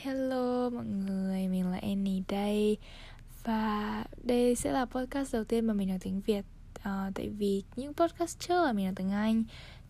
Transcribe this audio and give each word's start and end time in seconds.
Hello 0.00 0.70
mọi 0.70 0.84
người, 0.84 1.48
mình 1.48 1.66
là 1.66 1.78
Annie 1.82 2.22
đây. 2.28 2.76
Và 3.44 4.04
đây 4.24 4.54
sẽ 4.54 4.72
là 4.72 4.84
podcast 4.84 5.34
đầu 5.34 5.44
tiên 5.44 5.66
mà 5.66 5.74
mình 5.74 5.88
nói 5.88 5.98
tiếng 6.00 6.20
Việt. 6.20 6.44
À, 6.82 7.10
Tại 7.14 7.28
vì 7.28 7.62
những 7.76 7.94
podcast 7.94 8.38
trước 8.38 8.64
là 8.64 8.72
mình 8.72 8.84
nói 8.84 8.94
tiếng 8.96 9.10
Anh 9.10 9.44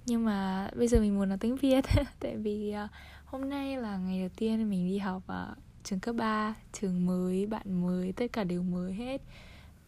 Nhưng 0.07 0.25
mà 0.25 0.69
bây 0.77 0.89
giờ 0.89 1.01
mình 1.01 1.15
muốn 1.15 1.29
nói 1.29 1.39
tiếng 1.39 1.57
Việt. 1.57 1.85
Tại 2.21 2.37
vì 2.37 2.75
uh, 2.85 2.91
hôm 3.25 3.49
nay 3.49 3.77
là 3.77 3.97
ngày 3.97 4.21
đầu 4.21 4.29
tiên 4.37 4.71
mình 4.71 4.89
đi 4.89 4.99
học 4.99 5.23
ở 5.27 5.55
trường 5.85 6.01
cấp 6.01 6.15
3 6.19 6.55
Trường 6.73 7.07
mới, 7.07 7.47
bạn 7.47 7.83
mới, 7.83 8.13
tất 8.13 8.27
cả 8.33 8.45
đều 8.45 8.63
mới 8.63 8.93
hết. 8.93 9.23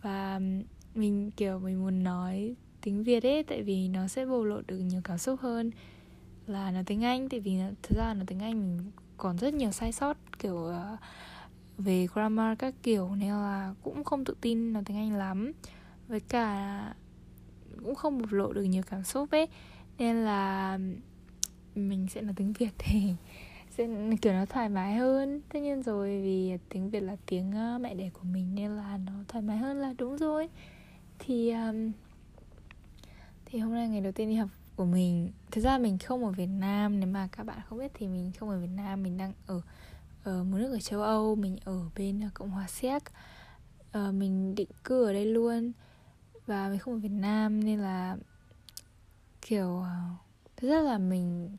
Và 0.02 0.40
mình 0.94 1.30
kiểu 1.30 1.58
mình 1.58 1.82
muốn 1.82 2.04
nói 2.04 2.54
tiếng 2.80 3.04
Việt 3.04 3.22
ấy 3.26 3.42
Tại 3.42 3.62
vì 3.62 3.88
nó 3.88 4.08
sẽ 4.08 4.26
bộc 4.26 4.44
lộ 4.44 4.60
được 4.66 4.78
nhiều 4.78 5.00
cảm 5.04 5.18
xúc 5.18 5.40
hơn 5.40 5.70
là 6.46 6.70
nói 6.70 6.84
tiếng 6.86 7.04
Anh. 7.04 7.28
Tại 7.28 7.40
vì 7.40 7.58
thực 7.82 7.98
ra 7.98 8.14
nói 8.14 8.24
tiếng 8.26 8.40
Anh 8.40 8.60
mình 8.60 8.90
còn 9.16 9.38
rất 9.38 9.54
nhiều 9.54 9.70
sai 9.70 9.92
sót 9.92 10.16
kiểu 10.38 10.54
uh, 10.54 10.98
về 11.78 12.06
grammar 12.14 12.58
các 12.58 12.74
kiểu 12.82 13.14
nên 13.14 13.30
là 13.30 13.74
cũng 13.82 14.04
không 14.04 14.24
tự 14.24 14.36
tin 14.40 14.72
nói 14.72 14.82
tiếng 14.86 14.96
Anh 14.96 15.12
lắm. 15.12 15.52
Với 16.08 16.20
cả 16.20 16.94
cũng 17.84 17.94
không 17.94 18.18
bộc 18.18 18.32
lộ 18.32 18.52
được 18.52 18.62
nhiều 18.62 18.82
cảm 18.90 19.02
xúc 19.04 19.30
ấy 19.30 19.48
nên 19.98 20.16
là 20.16 20.78
mình 21.74 22.06
sẽ 22.10 22.22
nói 22.22 22.34
tiếng 22.36 22.52
Việt 22.52 22.70
thì 22.78 23.14
sẽ 23.70 23.88
kiểu 24.22 24.32
nó 24.32 24.46
thoải 24.46 24.68
mái 24.68 24.94
hơn. 24.94 25.40
Tất 25.48 25.60
nhiên 25.60 25.82
rồi 25.82 26.20
vì 26.22 26.52
tiếng 26.68 26.90
Việt 26.90 27.00
là 27.00 27.16
tiếng 27.26 27.52
ờ, 27.52 27.78
mẹ 27.78 27.94
đẻ 27.94 28.10
của 28.10 28.24
mình 28.24 28.54
nên 28.54 28.70
là 28.70 28.98
nó 29.06 29.12
thoải 29.28 29.42
mái 29.42 29.56
hơn 29.56 29.76
là 29.76 29.94
đúng 29.98 30.18
rồi. 30.18 30.48
Thì 31.18 31.50
um, 31.50 31.92
thì 33.44 33.58
hôm 33.58 33.72
nay 33.72 33.88
ngày 33.88 34.00
đầu 34.00 34.12
tiên 34.12 34.28
đi 34.28 34.34
học 34.34 34.48
của 34.76 34.84
mình. 34.84 35.32
Thực 35.50 35.60
ra 35.60 35.78
mình 35.78 35.98
không 35.98 36.24
ở 36.24 36.30
Việt 36.30 36.46
Nam 36.46 37.00
nếu 37.00 37.08
mà 37.08 37.28
các 37.32 37.44
bạn 37.44 37.58
không 37.68 37.78
biết 37.78 37.90
thì 37.94 38.08
mình 38.08 38.32
không 38.38 38.48
ở 38.50 38.60
Việt 38.60 38.70
Nam 38.76 39.02
mình 39.02 39.16
đang 39.16 39.32
ở 39.46 39.60
ở 40.24 40.44
một 40.44 40.58
nước 40.58 40.72
ở 40.72 40.80
châu 40.80 41.02
Âu 41.02 41.34
mình 41.34 41.56
ở 41.64 41.80
bên 41.96 42.20
ờ, 42.20 42.28
Cộng 42.34 42.50
hòa 42.50 42.66
Séc. 42.68 43.02
Uh, 43.98 44.14
mình 44.14 44.54
định 44.54 44.68
cư 44.84 45.04
ở 45.04 45.12
đây 45.12 45.26
luôn 45.26 45.72
và 46.46 46.68
mình 46.68 46.78
không 46.78 46.94
ở 46.94 46.98
Việt 46.98 47.12
Nam 47.12 47.64
nên 47.64 47.78
là 47.78 48.16
kiểu 49.42 49.78
ờ, 49.78 49.96
thực 50.56 50.68
ra 50.68 50.80
là 50.80 50.98
mình 50.98 51.56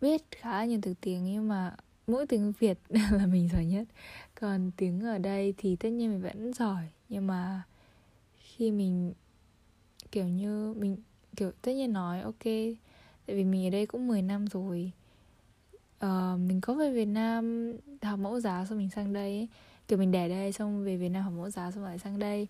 biết 0.00 0.22
khá 0.30 0.64
nhiều 0.64 0.78
từ 0.82 0.94
tiếng 1.00 1.24
nhưng 1.24 1.48
mà 1.48 1.76
mỗi 2.06 2.26
tiếng 2.26 2.52
Việt 2.58 2.78
là 2.88 3.26
mình 3.26 3.48
giỏi 3.48 3.64
nhất. 3.64 3.88
Còn 4.40 4.70
tiếng 4.76 5.00
ở 5.00 5.18
đây 5.18 5.54
thì 5.56 5.76
tất 5.76 5.88
nhiên 5.88 6.10
mình 6.10 6.22
vẫn 6.22 6.52
giỏi 6.52 6.88
nhưng 7.08 7.26
mà 7.26 7.62
khi 8.36 8.70
mình 8.70 9.14
kiểu 10.12 10.28
như 10.28 10.74
mình 10.74 10.96
kiểu 11.36 11.50
tất 11.62 11.72
nhiên 11.72 11.92
nói 11.92 12.20
ok 12.20 12.44
tại 13.26 13.36
vì 13.36 13.44
mình 13.44 13.66
ở 13.66 13.70
đây 13.70 13.86
cũng 13.86 14.08
10 14.08 14.22
năm 14.22 14.46
rồi. 14.46 14.92
Uh, 16.04 16.40
mình 16.40 16.60
có 16.60 16.74
về 16.74 16.92
Việt 16.92 17.06
Nam 17.06 17.72
học 18.02 18.18
mẫu 18.18 18.40
giáo 18.40 18.66
xong 18.66 18.78
mình 18.78 18.90
sang 18.90 19.12
đây 19.12 19.30
ấy. 19.30 19.48
kiểu 19.88 19.98
mình 19.98 20.12
đẻ 20.12 20.28
đây 20.28 20.52
xong 20.52 20.84
về 20.84 20.96
Việt 20.96 21.08
Nam 21.08 21.22
học 21.22 21.32
mẫu 21.36 21.50
giáo 21.50 21.72
xong 21.72 21.84
lại 21.84 21.98
sang 21.98 22.18
đây. 22.18 22.48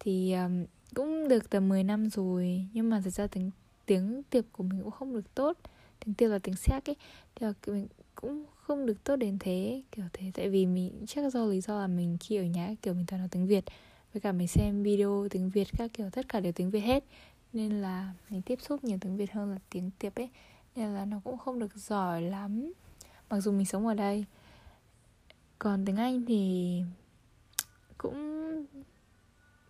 Thì 0.00 0.32
um, 0.32 0.64
cũng 0.94 1.28
được 1.28 1.50
tầm 1.50 1.68
10 1.68 1.84
năm 1.84 2.10
rồi 2.10 2.66
nhưng 2.72 2.90
mà 2.90 3.00
thật 3.04 3.10
ra 3.10 3.26
tiếng 3.26 3.50
tiếng 3.86 4.22
tiệp 4.30 4.44
của 4.52 4.62
mình 4.62 4.80
cũng 4.82 4.90
không 4.90 5.14
được 5.14 5.34
tốt. 5.34 5.58
Tiếng 6.04 6.14
tiệp 6.14 6.30
là 6.30 6.38
tiếng 6.38 6.56
séc 6.56 6.90
ấy 6.90 6.96
thì 7.36 7.46
là 7.46 7.52
mình 7.66 7.86
cũng 8.14 8.44
không 8.56 8.86
được 8.86 9.04
tốt 9.04 9.16
đến 9.16 9.36
thế 9.40 9.82
kiểu 9.92 10.04
thế. 10.12 10.30
Tại 10.34 10.48
vì 10.48 10.66
mình 10.66 11.04
chắc 11.06 11.32
do 11.32 11.44
lý 11.44 11.60
do 11.60 11.80
là 11.80 11.86
mình 11.86 12.16
khi 12.20 12.36
ở 12.36 12.44
nhà 12.44 12.74
kiểu 12.82 12.94
mình 12.94 13.04
toàn 13.06 13.20
nói 13.20 13.28
tiếng 13.30 13.46
Việt. 13.46 13.64
Với 14.12 14.20
cả 14.20 14.32
mình 14.32 14.48
xem 14.48 14.82
video 14.82 15.28
tiếng 15.30 15.50
Việt 15.50 15.68
các 15.78 15.90
kiểu 15.94 16.10
tất 16.10 16.28
cả 16.28 16.40
đều 16.40 16.52
tiếng 16.52 16.70
Việt 16.70 16.80
hết 16.80 17.04
nên 17.52 17.72
là 17.72 18.12
mình 18.30 18.42
tiếp 18.42 18.60
xúc 18.62 18.84
nhiều 18.84 18.98
tiếng 19.00 19.16
Việt 19.16 19.32
hơn 19.32 19.50
là 19.50 19.58
tiếng 19.70 19.90
tiệp 19.98 20.14
ấy. 20.14 20.30
Nên 20.76 20.94
là 20.94 21.04
nó 21.04 21.20
cũng 21.24 21.38
không 21.38 21.58
được 21.58 21.76
giỏi 21.76 22.22
lắm. 22.22 22.72
Mặc 23.30 23.40
dù 23.40 23.52
mình 23.52 23.66
sống 23.66 23.86
ở 23.86 23.94
đây. 23.94 24.24
Còn 25.58 25.84
tiếng 25.84 25.96
Anh 25.96 26.24
thì 26.26 26.82
cũng 27.98 28.48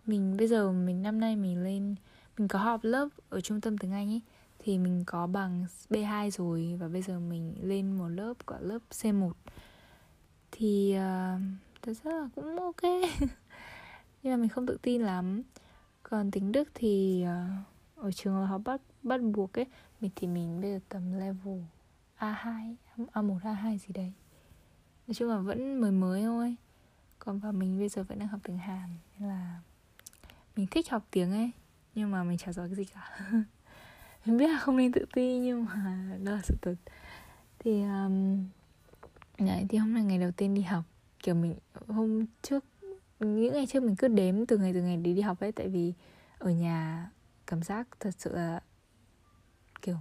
mình 0.05 0.37
bây 0.37 0.47
giờ 0.47 0.71
mình 0.71 1.01
năm 1.01 1.19
nay 1.19 1.35
mình 1.35 1.63
lên 1.63 1.95
mình 2.37 2.47
có 2.47 2.59
học 2.59 2.79
lớp 2.83 3.07
ở 3.29 3.41
trung 3.41 3.61
tâm 3.61 3.77
tiếng 3.77 3.91
Anh 3.91 4.09
ấy 4.09 4.21
thì 4.59 4.77
mình 4.77 5.03
có 5.07 5.27
bằng 5.27 5.65
B2 5.89 6.29
rồi 6.29 6.77
và 6.79 6.87
bây 6.87 7.01
giờ 7.01 7.19
mình 7.19 7.55
lên 7.61 7.97
một 7.97 8.07
lớp 8.07 8.33
gọi 8.47 8.63
lớp 8.63 8.79
C1 8.91 9.31
thì 10.51 10.95
uh, 10.95 11.41
thật 11.81 11.93
ra 12.03 12.11
là 12.11 12.29
cũng 12.35 12.59
ok. 12.59 12.81
Nhưng 14.23 14.33
mà 14.33 14.37
mình 14.37 14.49
không 14.49 14.65
tự 14.65 14.77
tin 14.81 15.01
lắm 15.01 15.41
còn 16.09 16.31
tiếng 16.31 16.51
Đức 16.51 16.69
thì 16.73 17.23
uh, 17.25 18.03
ở 18.03 18.11
trường 18.11 18.47
học 18.47 18.61
bắt 18.65 18.81
bắt 19.03 19.21
buộc 19.21 19.59
ấy 19.59 19.65
mình 20.01 20.11
thì 20.15 20.27
mình 20.27 20.61
bây 20.61 20.71
giờ 20.71 20.79
tầm 20.89 21.13
level 21.13 21.59
A2 22.19 22.75
A1 23.13 23.39
A2 23.39 23.77
gì 23.77 23.87
đấy. 23.93 24.13
Nói 25.07 25.13
chung 25.13 25.29
là 25.29 25.37
vẫn 25.37 25.81
mới 25.81 25.91
mới 25.91 26.23
thôi. 26.23 26.55
Còn 27.19 27.39
và 27.39 27.51
mình 27.51 27.79
bây 27.79 27.89
giờ 27.89 28.03
vẫn 28.03 28.19
đang 28.19 28.27
học 28.27 28.39
tiếng 28.43 28.57
Hàn 28.57 28.89
nên 29.19 29.29
là 29.29 29.59
mình 30.55 30.67
thích 30.67 30.89
học 30.89 31.07
tiếng 31.11 31.31
ấy 31.31 31.51
nhưng 31.95 32.11
mà 32.11 32.23
mình 32.23 32.37
chả 32.37 32.51
giỏi 32.53 32.67
cái 32.67 32.75
gì 32.75 32.85
cả. 32.85 33.19
Mình 34.25 34.37
biết 34.37 34.47
là 34.47 34.59
không 34.59 34.77
nên 34.77 34.91
tự 34.91 35.05
ti 35.13 35.37
nhưng 35.37 35.65
mà 35.65 36.07
đó 36.23 36.31
là 36.31 36.41
sự 36.43 36.55
thật. 36.61 36.75
Thì 37.59 37.83
um, 37.83 38.45
đấy 39.37 39.65
thì 39.69 39.77
hôm 39.77 39.93
nay 39.93 40.03
ngày 40.03 40.17
đầu 40.17 40.31
tiên 40.31 40.53
đi 40.53 40.61
học 40.61 40.83
kiểu 41.23 41.35
mình 41.35 41.55
hôm 41.87 42.25
trước 42.41 42.65
những 43.19 43.53
ngày 43.53 43.67
trước 43.67 43.83
mình 43.83 43.95
cứ 43.95 44.07
đếm 44.07 44.45
từ 44.45 44.57
ngày 44.57 44.73
từ 44.73 44.81
ngày 44.81 44.97
đi 44.97 45.13
đi 45.13 45.21
học 45.21 45.39
ấy 45.39 45.51
tại 45.51 45.67
vì 45.67 45.93
ở 46.37 46.49
nhà 46.51 47.09
cảm 47.47 47.63
giác 47.63 47.87
thật 47.99 48.11
sự 48.17 48.35
là 48.35 48.61
kiểu 49.81 49.95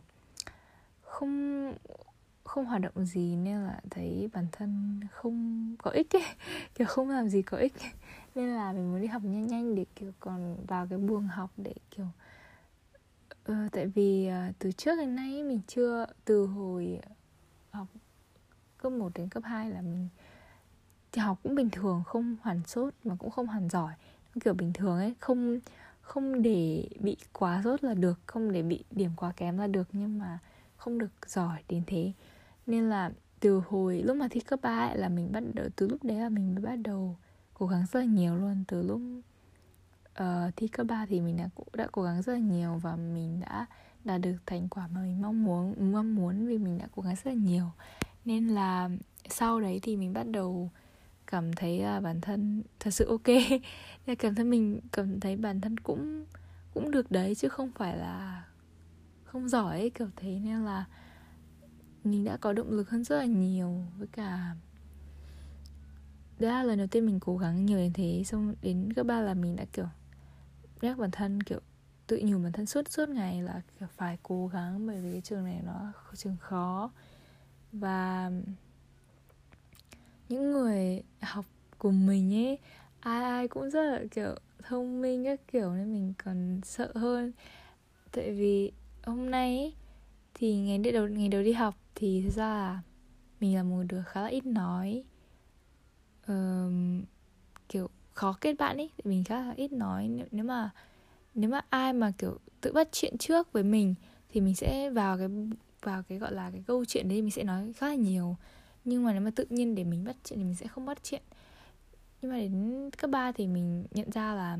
không 1.02 1.74
không 2.44 2.64
hoạt 2.64 2.80
động 2.80 3.04
gì 3.06 3.36
nên 3.36 3.56
là 3.56 3.80
thấy 3.90 4.30
bản 4.32 4.46
thân 4.52 5.00
không 5.10 5.74
có 5.78 5.90
ích 5.90 6.16
ấy 6.16 6.24
kiểu 6.74 6.86
không 6.86 7.10
làm 7.10 7.28
gì 7.28 7.42
có 7.42 7.56
ích 7.56 7.72
nên 8.34 8.48
là 8.48 8.72
mình 8.72 8.92
muốn 8.92 9.00
đi 9.00 9.06
học 9.06 9.22
nhanh 9.24 9.46
nhanh 9.46 9.74
để 9.74 9.84
kiểu 9.96 10.12
còn 10.20 10.66
vào 10.66 10.86
cái 10.90 10.98
buồng 10.98 11.28
học 11.28 11.50
để 11.56 11.74
kiểu 11.90 12.06
ờ, 13.44 13.68
tại 13.72 13.86
vì 13.86 14.26
ờ, 14.26 14.52
từ 14.58 14.72
trước 14.72 14.96
đến 14.96 15.14
nay 15.16 15.42
mình 15.42 15.60
chưa 15.66 16.06
từ 16.24 16.46
hồi 16.46 17.00
học 17.70 17.86
cấp 18.78 18.92
1 18.92 19.12
đến 19.14 19.28
cấp 19.28 19.42
2 19.46 19.70
là 19.70 19.80
mình 19.80 20.08
thì 21.12 21.20
học 21.20 21.38
cũng 21.42 21.54
bình 21.54 21.70
thường 21.70 22.02
không 22.06 22.36
hoàn 22.42 22.60
sốt 22.66 22.94
mà 23.04 23.16
cũng 23.18 23.30
không 23.30 23.46
hoàn 23.46 23.68
giỏi. 23.68 23.94
Kiểu 24.40 24.54
bình 24.54 24.72
thường 24.72 24.98
ấy 24.98 25.14
không 25.20 25.60
không 26.00 26.42
để 26.42 26.88
bị 27.00 27.16
quá 27.32 27.62
rốt 27.62 27.84
là 27.84 27.94
được 27.94 28.20
không 28.26 28.52
để 28.52 28.62
bị 28.62 28.84
điểm 28.90 29.10
quá 29.16 29.32
kém 29.36 29.58
là 29.58 29.66
được 29.66 29.88
nhưng 29.92 30.18
mà 30.18 30.38
không 30.76 30.98
được 30.98 31.10
giỏi 31.26 31.58
đến 31.68 31.82
thế. 31.86 32.12
Nên 32.66 32.90
là 32.90 33.10
từ 33.40 33.62
hồi 33.68 34.02
lúc 34.02 34.16
mà 34.16 34.28
thi 34.30 34.40
cấp 34.40 34.58
3 34.62 34.78
ấy, 34.78 34.98
là 34.98 35.08
mình 35.08 35.32
bắt 35.32 35.42
đầu 35.54 35.68
từ 35.76 35.88
lúc 35.88 36.04
đấy 36.04 36.16
là 36.16 36.28
mình 36.28 36.54
mới 36.54 36.64
bắt 36.64 36.76
đầu 36.76 37.16
cố 37.54 37.66
gắng 37.66 37.84
rất 37.92 38.00
là 38.00 38.06
nhiều 38.06 38.36
luôn. 38.36 38.64
Từ 38.68 38.82
lúc 38.82 39.00
uh, 40.22 40.56
thi 40.56 40.68
cấp 40.68 40.86
3 40.86 41.06
thì 41.06 41.20
mình 41.20 41.36
đã 41.36 41.48
đã 41.72 41.88
cố 41.92 42.02
gắng 42.02 42.22
rất 42.22 42.32
là 42.32 42.38
nhiều 42.38 42.78
và 42.82 42.96
mình 42.96 43.40
đã 43.40 43.66
đạt 44.04 44.20
được 44.20 44.36
thành 44.46 44.68
quả 44.68 44.86
mà 44.86 45.00
mình 45.00 45.22
mong 45.22 45.44
muốn 45.44 45.92
mong 45.92 46.14
muốn 46.14 46.46
vì 46.46 46.58
mình 46.58 46.78
đã 46.78 46.88
cố 46.96 47.02
gắng 47.02 47.14
rất 47.14 47.26
là 47.26 47.32
nhiều. 47.32 47.70
Nên 48.24 48.48
là 48.48 48.90
sau 49.30 49.60
đấy 49.60 49.80
thì 49.82 49.96
mình 49.96 50.12
bắt 50.12 50.26
đầu 50.28 50.70
cảm 51.30 51.52
thấy 51.52 51.78
là 51.78 52.00
bản 52.00 52.20
thân 52.20 52.62
thật 52.80 52.90
sự 52.90 53.08
ok. 53.08 53.26
Nên 54.06 54.16
cảm 54.16 54.34
thấy 54.34 54.44
mình 54.44 54.80
cảm 54.92 55.20
thấy 55.20 55.36
bản 55.36 55.60
thân 55.60 55.80
cũng 55.80 56.24
cũng 56.74 56.90
được 56.90 57.10
đấy 57.10 57.34
chứ 57.34 57.48
không 57.48 57.70
phải 57.74 57.96
là 57.96 58.46
không 59.24 59.48
giỏi 59.48 59.78
ấy, 59.78 59.90
kiểu 59.90 60.08
thế. 60.16 60.40
Nên 60.44 60.64
là 60.64 60.84
mình 62.04 62.24
đã 62.24 62.36
có 62.36 62.52
động 62.52 62.70
lực 62.70 62.90
hơn 62.90 63.04
rất 63.04 63.18
là 63.18 63.24
nhiều 63.24 63.84
với 63.98 64.08
cả 64.12 64.54
đó 66.38 66.48
là 66.48 66.62
lần 66.62 66.78
đầu 66.78 66.86
tiên 66.86 67.06
mình 67.06 67.20
cố 67.20 67.38
gắng 67.38 67.66
nhiều 67.66 67.78
đến 67.78 67.92
thế. 67.92 68.22
Xong 68.26 68.54
đến 68.62 68.92
cấp 68.92 69.06
ba 69.06 69.20
là 69.20 69.34
mình 69.34 69.56
đã 69.56 69.64
kiểu 69.72 69.86
nhắc 70.80 70.98
bản 70.98 71.10
thân 71.10 71.42
kiểu 71.42 71.60
tự 72.06 72.20
nhủ 72.24 72.38
bản 72.38 72.52
thân 72.52 72.66
suốt 72.66 72.88
suốt 72.90 73.08
ngày 73.08 73.42
là 73.42 73.62
kiểu 73.78 73.88
phải 73.96 74.18
cố 74.22 74.46
gắng 74.46 74.86
bởi 74.86 75.00
vì 75.00 75.12
cái 75.12 75.20
trường 75.20 75.44
này 75.44 75.60
nó 75.64 75.92
trường 76.16 76.36
khó. 76.40 76.90
Và 77.72 78.30
những 80.28 80.52
người 80.52 81.02
học 81.20 81.44
cùng 81.78 82.06
mình 82.06 82.34
ấy 82.34 82.58
ai 83.00 83.24
ai 83.24 83.48
cũng 83.48 83.70
rất 83.70 83.82
là 83.82 84.02
kiểu 84.10 84.34
thông 84.62 85.00
minh 85.00 85.24
các 85.24 85.40
kiểu 85.52 85.70
nên 85.70 85.92
mình 85.92 86.12
còn 86.24 86.60
sợ 86.64 86.92
hơn. 86.94 87.32
Tại 88.12 88.32
vì 88.32 88.72
hôm 89.04 89.30
nay 89.30 89.58
ấy, 89.58 89.74
thì 90.34 90.56
ngày 90.56 90.78
đầu 90.78 91.08
ngày 91.08 91.28
đầu 91.28 91.42
đi 91.42 91.52
học 91.52 91.74
thì 91.94 92.22
thực 92.22 92.30
ra 92.30 92.46
là 92.46 92.80
mình 93.40 93.56
là 93.56 93.62
một 93.62 93.82
đứa 93.88 94.02
khá 94.02 94.22
là 94.22 94.28
ít 94.28 94.46
nói. 94.46 95.04
Um, 96.26 97.02
kiểu 97.68 97.88
khó 98.14 98.36
kết 98.40 98.54
bạn 98.58 98.76
ấy 98.76 98.90
mình 99.04 99.24
khá 99.24 99.40
là 99.40 99.52
ít 99.56 99.72
nói. 99.72 100.08
Nếu, 100.08 100.26
nếu 100.30 100.44
mà 100.44 100.70
nếu 101.34 101.50
mà 101.50 101.60
ai 101.70 101.92
mà 101.92 102.12
kiểu 102.18 102.38
tự 102.60 102.72
bắt 102.72 102.88
chuyện 102.92 103.18
trước 103.18 103.52
với 103.52 103.62
mình 103.62 103.94
thì 104.28 104.40
mình 104.40 104.54
sẽ 104.54 104.90
vào 104.90 105.18
cái 105.18 105.28
vào 105.82 106.02
cái 106.02 106.18
gọi 106.18 106.32
là 106.32 106.50
cái 106.50 106.62
câu 106.66 106.84
chuyện 106.84 107.08
đấy 107.08 107.22
mình 107.22 107.30
sẽ 107.30 107.44
nói 107.44 107.72
khá 107.72 107.88
là 107.88 107.94
nhiều 107.94 108.36
nhưng 108.84 109.04
mà 109.04 109.12
nếu 109.12 109.20
mà 109.20 109.30
tự 109.30 109.46
nhiên 109.50 109.74
để 109.74 109.84
mình 109.84 110.04
bắt 110.04 110.16
chuyện 110.24 110.38
thì 110.38 110.44
mình 110.44 110.54
sẽ 110.54 110.66
không 110.66 110.86
bắt 110.86 110.98
chuyện. 111.02 111.22
Nhưng 112.22 112.30
mà 112.30 112.38
đến 112.38 112.90
cấp 112.98 113.10
3 113.10 113.32
thì 113.32 113.46
mình 113.46 113.84
nhận 113.90 114.10
ra 114.10 114.34
là 114.34 114.58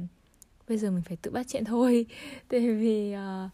bây 0.68 0.78
giờ 0.78 0.90
mình 0.90 1.02
phải 1.02 1.16
tự 1.16 1.30
bắt 1.30 1.46
chuyện 1.48 1.64
thôi. 1.64 2.06
Tại 2.48 2.60
vì 2.60 3.14
uh, 3.14 3.50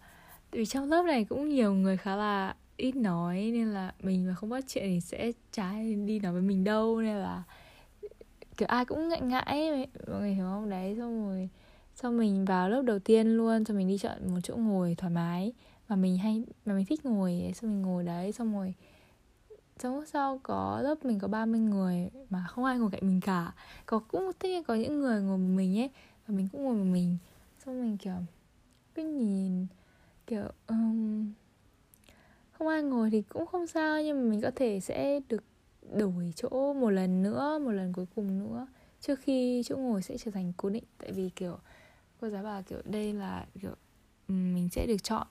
tại 0.51 0.59
vì 0.59 0.67
trong 0.67 0.91
lớp 0.91 1.03
này 1.03 1.25
cũng 1.25 1.49
nhiều 1.49 1.75
người 1.75 1.97
khá 1.97 2.17
là 2.17 2.57
ít 2.77 2.97
nói 2.97 3.51
nên 3.55 3.69
là 3.69 3.95
mình 4.01 4.27
mà 4.27 4.35
không 4.35 4.51
bắt 4.51 4.65
chuyện 4.69 4.85
thì 4.85 5.01
sẽ 5.01 5.33
trái 5.53 5.95
đi 5.95 6.21
nói 6.21 6.33
với 6.33 6.43
mình 6.43 6.65
đâu. 6.65 7.01
Nên 7.01 7.17
là 7.17 7.43
kiểu 8.57 8.69
ai 8.69 8.85
cũng 8.85 9.09
ngại 9.09 9.21
ngại 9.21 9.89
mọi 10.07 10.21
người 10.21 10.35
hiểu 10.35 10.45
không? 10.45 10.71
Đấy 10.71 10.95
xong 10.99 11.29
rồi 11.29 11.49
xong 11.95 12.19
mình 12.19 12.45
vào 12.45 12.69
lớp 12.69 12.83
đầu 12.83 12.99
tiên 12.99 13.37
luôn 13.37 13.65
xong 13.65 13.77
mình 13.77 13.89
đi 13.89 13.99
chọn 13.99 14.35
một 14.35 14.41
chỗ 14.43 14.57
ngồi 14.57 14.95
thoải 14.99 15.13
mái. 15.13 15.53
Mà 15.89 15.97
mình 15.97 16.19
hay 16.19 16.43
mà 16.67 16.75
mình 16.75 16.87
thích 16.87 17.07
ngồi 17.07 17.53
xong 17.55 17.71
mình 17.71 17.83
ngồi 17.83 18.05
đấy 18.05 18.33
xong 18.33 18.55
rồi 18.55 18.75
trong 19.79 19.95
lúc 19.95 20.05
sau 20.07 20.41
có 20.43 20.81
lớp 20.83 21.05
mình 21.05 21.19
có 21.19 21.29
30 21.29 21.61
người 21.61 22.11
mà 22.31 22.47
không 22.49 22.65
ai 22.65 22.79
ngồi 22.79 22.91
cạnh 22.91 23.07
mình 23.07 23.21
cả. 23.21 23.53
Có 23.87 23.99
cũng 23.99 24.31
tất 24.39 24.49
nhiên 24.49 24.65
có 24.65 24.75
những 24.75 25.01
người 25.01 25.23
ngồi 25.23 25.39
một 25.39 25.55
mình 25.57 25.79
ấy 25.79 25.91
và 26.27 26.35
mình 26.35 26.49
cũng 26.53 26.65
ngồi 26.65 26.75
một 26.75 26.85
mình. 26.93 27.17
Xong 27.65 27.83
mình 27.83 27.97
kiểu 27.97 28.15
cứ 28.95 29.03
nhìn 29.03 29.67
kiểu 30.27 30.45
um, 30.67 31.33
không 32.53 32.69
ai 32.69 32.83
ngồi 32.83 33.11
thì 33.11 33.23
cũng 33.23 33.47
không 33.47 33.67
sao 33.67 34.03
nhưng 34.03 34.23
mà 34.23 34.31
mình 34.31 34.41
có 34.41 34.51
thể 34.57 34.81
sẽ 34.81 35.21
được 35.29 35.45
đổi 35.93 36.33
chỗ 36.37 36.73
một 36.73 36.91
lần 36.91 37.23
nữa 37.23 37.59
một 37.65 37.71
lần 37.71 37.93
cuối 37.93 38.07
cùng 38.15 38.39
nữa. 38.39 38.67
Trước 39.01 39.21
khi 39.21 39.63
chỗ 39.67 39.77
ngồi 39.77 40.03
sẽ 40.03 40.19
trở 40.19 40.31
thành 40.31 40.53
cố 40.57 40.71
định 40.71 40.85
tại 40.99 41.13
vì 41.13 41.31
kiểu 41.37 41.59
cô 42.21 42.29
giáo 42.29 42.43
bảo 42.43 42.63
kiểu 42.63 42.79
đây 42.85 43.13
là 43.13 43.47
kiểu 43.63 43.75
mình 44.29 44.69
sẽ 44.73 44.87
được 44.87 45.03
chọn 45.03 45.27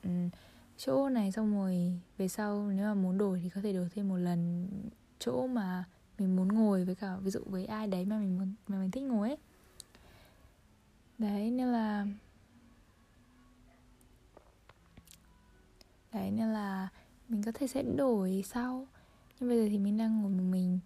chỗ 0.77 1.09
này 1.09 1.31
xong 1.31 1.55
rồi 1.55 1.99
về 2.17 2.27
sau 2.27 2.71
nếu 2.75 2.85
mà 2.85 2.93
muốn 2.93 3.17
đổi 3.17 3.39
thì 3.43 3.49
có 3.49 3.61
thể 3.61 3.73
đổi 3.73 3.89
thêm 3.95 4.09
một 4.09 4.17
lần 4.17 4.67
chỗ 5.19 5.47
mà 5.47 5.83
mình 6.19 6.35
muốn 6.35 6.47
ngồi 6.47 6.85
với 6.85 6.95
cả 6.95 7.17
ví 7.17 7.31
dụ 7.31 7.39
với 7.45 7.65
ai 7.65 7.87
đấy 7.87 8.05
mà 8.05 8.17
mình 8.17 8.37
muốn 8.37 8.53
mà 8.67 8.77
mình 8.79 8.91
thích 8.91 9.03
ngồi 9.03 9.29
ấy. 9.29 9.37
Đấy 11.17 11.51
nên 11.51 11.67
là 11.67 12.05
đấy 16.13 16.31
nên 16.31 16.47
là 16.47 16.89
mình 17.29 17.43
có 17.43 17.51
thể 17.51 17.67
sẽ 17.67 17.83
đổi 17.83 18.43
sau. 18.45 18.87
Nhưng 19.39 19.49
bây 19.49 19.57
giờ 19.63 19.67
thì 19.69 19.77
mình 19.77 19.97
đang 19.97 20.21
ngồi 20.21 20.31
một 20.31 20.43
mình. 20.43 20.79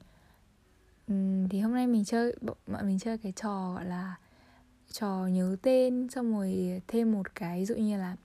Uhm, 1.12 1.48
thì 1.50 1.60
hôm 1.60 1.74
nay 1.74 1.88
mình 1.88 2.06
chơi 2.06 2.36
bọn 2.42 2.86
mình 2.88 3.00
chơi 3.00 3.18
cái 3.18 3.32
trò 3.32 3.74
gọi 3.74 3.86
là 3.86 4.16
trò 4.92 5.28
nhớ 5.28 5.56
tên 5.62 6.08
xong 6.10 6.34
rồi 6.34 6.82
thêm 6.88 7.12
một 7.12 7.36
cái 7.36 7.60
ví 7.60 7.66
dụ 7.66 7.76
như 7.76 7.98
là 7.98 8.16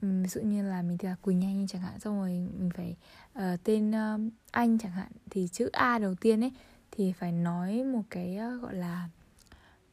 ví 0.00 0.28
dụ 0.28 0.40
như 0.40 0.62
là 0.62 0.82
mình 0.82 0.98
là 1.02 1.16
Quỳnh 1.22 1.44
Anh 1.44 1.66
chẳng 1.66 1.82
hạn 1.82 2.00
xong 2.00 2.20
rồi 2.20 2.30
mình 2.58 2.70
phải 2.74 2.96
uh, 3.38 3.60
tên 3.64 3.90
uh, 3.90 4.32
anh 4.50 4.78
chẳng 4.78 4.92
hạn 4.92 5.12
thì 5.30 5.48
chữ 5.48 5.68
A 5.72 5.98
đầu 5.98 6.14
tiên 6.14 6.44
ấy 6.44 6.52
thì 6.90 7.12
phải 7.12 7.32
nói 7.32 7.84
một 7.84 8.02
cái 8.10 8.38
uh, 8.56 8.62
gọi 8.62 8.74
là 8.74 9.08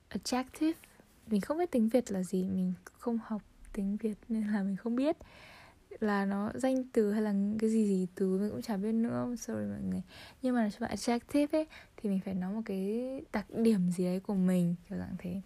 adjective. 0.09 0.73
Mình 1.27 1.41
không 1.41 1.57
biết 1.57 1.71
tiếng 1.71 1.89
Việt 1.89 2.11
là 2.11 2.23
gì 2.23 2.43
mình 2.43 2.73
không 2.93 3.19
học 3.25 3.41
tiếng 3.73 3.97
Việt 3.97 4.17
nên 4.29 4.47
là 4.47 4.63
mình 4.63 4.77
không 4.77 4.95
biết 4.95 5.17
là 5.99 6.25
nó 6.25 6.51
danh 6.53 6.83
từ 6.93 7.13
hay 7.13 7.21
là 7.21 7.33
cái 7.59 7.69
gì 7.69 7.87
gì 7.87 8.07
từ 8.15 8.37
mình 8.37 8.49
cũng 8.51 8.61
chả 8.61 8.77
biết 8.77 8.91
nữa 8.91 9.35
sorry 9.37 9.65
mọi 9.65 9.81
người. 9.89 10.01
Nhưng 10.41 10.55
mà 10.55 10.69
cho 10.69 10.77
bạn 10.79 10.95
adjective 10.95 11.47
ấy 11.51 11.67
thì 11.97 12.09
mình 12.09 12.19
phải 12.25 12.33
nói 12.33 12.53
một 12.53 12.61
cái 12.65 13.21
đặc 13.33 13.45
điểm 13.49 13.91
gì 13.91 14.03
đấy 14.03 14.19
của 14.19 14.33
mình 14.33 14.75
kiểu 14.89 14.97
dạng 14.97 15.15
thế. 15.17 15.41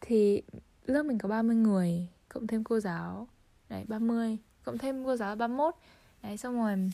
Thì 0.00 0.42
lớp 0.86 1.02
mình 1.02 1.18
có 1.18 1.28
30 1.28 1.56
người 1.56 2.08
cộng 2.28 2.46
thêm 2.46 2.64
cô 2.64 2.80
giáo 2.80 3.28
đấy 3.70 3.84
30 3.88 4.38
cộng 4.62 4.78
thêm 4.78 5.04
cô 5.04 5.16
giáo 5.16 5.36
31 5.36 5.74
đấy 6.22 6.36
xong 6.36 6.62
rồi 6.62 6.90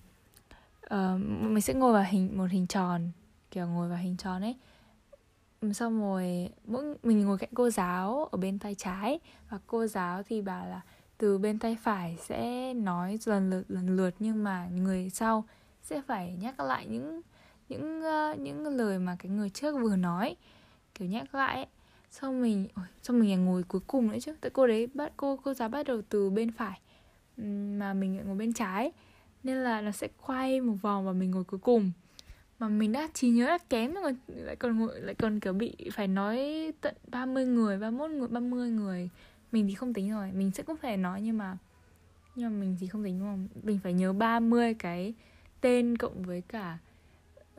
uh, 0.87 1.21
mình 1.41 1.61
sẽ 1.61 1.75
ngồi 1.75 1.93
vào 1.93 2.05
hình 2.09 2.39
một 2.39 2.51
hình 2.51 2.67
tròn 2.67 3.11
kiểu 3.57 3.67
ngồi 3.67 3.89
vào 3.89 3.99
hình 3.99 4.17
tròn 4.17 4.43
ấy. 4.43 4.57
Xong 5.73 6.01
rồi 6.01 6.51
mỗi 6.65 6.85
mình 7.03 7.25
ngồi 7.25 7.39
cạnh 7.39 7.51
cô 7.55 7.71
giáo 7.71 8.29
ở 8.33 8.39
bên 8.39 8.59
tay 8.59 8.75
trái 8.75 9.21
và 9.51 9.59
cô 9.67 9.87
giáo 9.87 10.23
thì 10.23 10.43
bảo 10.43 10.67
là 10.67 10.81
từ 11.19 11.39
bên 11.39 11.59
tay 11.59 11.77
phải 11.83 12.17
sẽ 12.21 12.75
nói 12.75 13.19
lần 13.25 13.51
lượt 13.51 13.65
lần 13.69 13.97
lượt 13.97 14.15
nhưng 14.19 14.45
mà 14.45 14.69
người 14.73 15.11
sau 15.11 15.45
sẽ 15.83 16.03
phải 16.07 16.37
nhắc 16.41 16.61
lại 16.61 16.87
những 16.87 17.21
những 17.69 18.03
uh, 18.03 18.39
những 18.39 18.67
lời 18.67 18.99
mà 18.99 19.17
cái 19.19 19.31
người 19.31 19.51
trước 19.51 19.77
vừa 19.81 19.97
nói. 19.97 20.37
Kiểu 20.95 21.09
nhắc 21.09 21.35
lại 21.35 21.57
ấy 21.57 21.67
xong 22.21 22.43
mình 22.43 22.69
ôi, 22.75 22.87
xong 23.03 23.21
mình 23.21 23.45
ngồi 23.45 23.63
cuối 23.63 23.81
cùng 23.87 24.11
nữa 24.11 24.19
chứ. 24.21 24.35
Tại 24.41 24.51
cô 24.51 24.67
đấy 24.67 24.89
bắt 24.95 25.13
cô 25.17 25.37
cô 25.37 25.55
giáo 25.55 25.69
bắt 25.69 25.87
đầu 25.87 26.03
từ 26.09 26.31
bên 26.31 26.53
phải 26.53 26.81
mà 27.79 27.95
mình 27.95 28.17
lại 28.17 28.25
ngồi 28.25 28.37
bên 28.37 28.53
trái. 28.53 28.93
Nên 29.43 29.57
là 29.57 29.81
nó 29.81 29.91
sẽ 29.91 30.09
quay 30.27 30.61
một 30.61 30.75
vòng 30.83 31.07
và 31.07 31.13
mình 31.13 31.31
ngồi 31.31 31.45
cuối 31.45 31.61
cùng. 31.61 31.91
Mà 32.59 32.69
mình 32.69 32.93
đã 32.93 33.09
trí 33.15 33.29
nhớ 33.29 33.47
đã 33.47 33.59
kém 33.59 33.95
rồi 33.95 34.17
lại 34.29 34.57
còn 34.57 34.79
ngồi 34.79 35.01
lại 35.01 35.15
còn 35.15 35.41
kiểu 35.41 35.53
bị 35.53 35.77
phải 35.93 36.09
nói 36.09 36.73
tận 36.81 36.95
30 37.09 37.47
người 37.47 37.79
31 37.79 38.11
người 38.11 38.29
30 38.29 38.71
người. 38.71 39.11
Mình 39.53 39.69
thì 39.69 39.75
không 39.75 39.93
tính 39.93 40.11
rồi 40.11 40.33
mình 40.33 40.51
sẽ 40.51 40.63
cũng 40.63 40.77
phải 40.77 40.97
nói 40.97 41.21
nhưng 41.23 41.39
mà 41.39 41.57
nhưng 42.37 42.51
mà 42.51 42.61
mình 42.61 42.77
thì 42.81 42.87
không 42.87 43.05
tính 43.05 43.19
đúng 43.19 43.29
không? 43.29 43.49
Mình 43.63 43.79
phải 43.83 43.93
nhớ 43.93 44.13
30 44.13 44.75
cái 44.75 45.15
tên 45.61 45.99
cộng 45.99 46.23
với 46.23 46.43
cả 46.49 46.79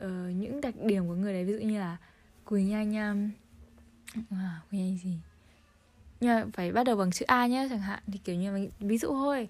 uh, 0.04 0.10
những 0.36 0.60
đặc 0.60 0.74
điểm 0.82 1.08
của 1.08 1.14
người 1.14 1.32
đấy. 1.32 1.44
Ví 1.44 1.52
dụ 1.52 1.58
như 1.58 1.78
là 1.78 1.96
Quỳ 2.44 2.64
Nha 2.64 2.82
Nham 2.82 3.22
um, 3.22 3.30
à, 4.30 4.60
Quỳnh 4.70 4.80
Anh 4.80 4.98
gì? 4.98 5.18
Nhưng 6.20 6.34
mà 6.34 6.46
phải 6.52 6.72
bắt 6.72 6.84
đầu 6.84 6.96
bằng 6.96 7.10
chữ 7.10 7.24
A 7.28 7.46
nhé 7.46 7.66
chẳng 7.70 7.80
hạn. 7.80 8.02
Thì 8.06 8.18
kiểu 8.18 8.36
như 8.36 8.52
mình 8.52 8.70
ví 8.80 8.98
dụ 8.98 9.08
thôi 9.08 9.48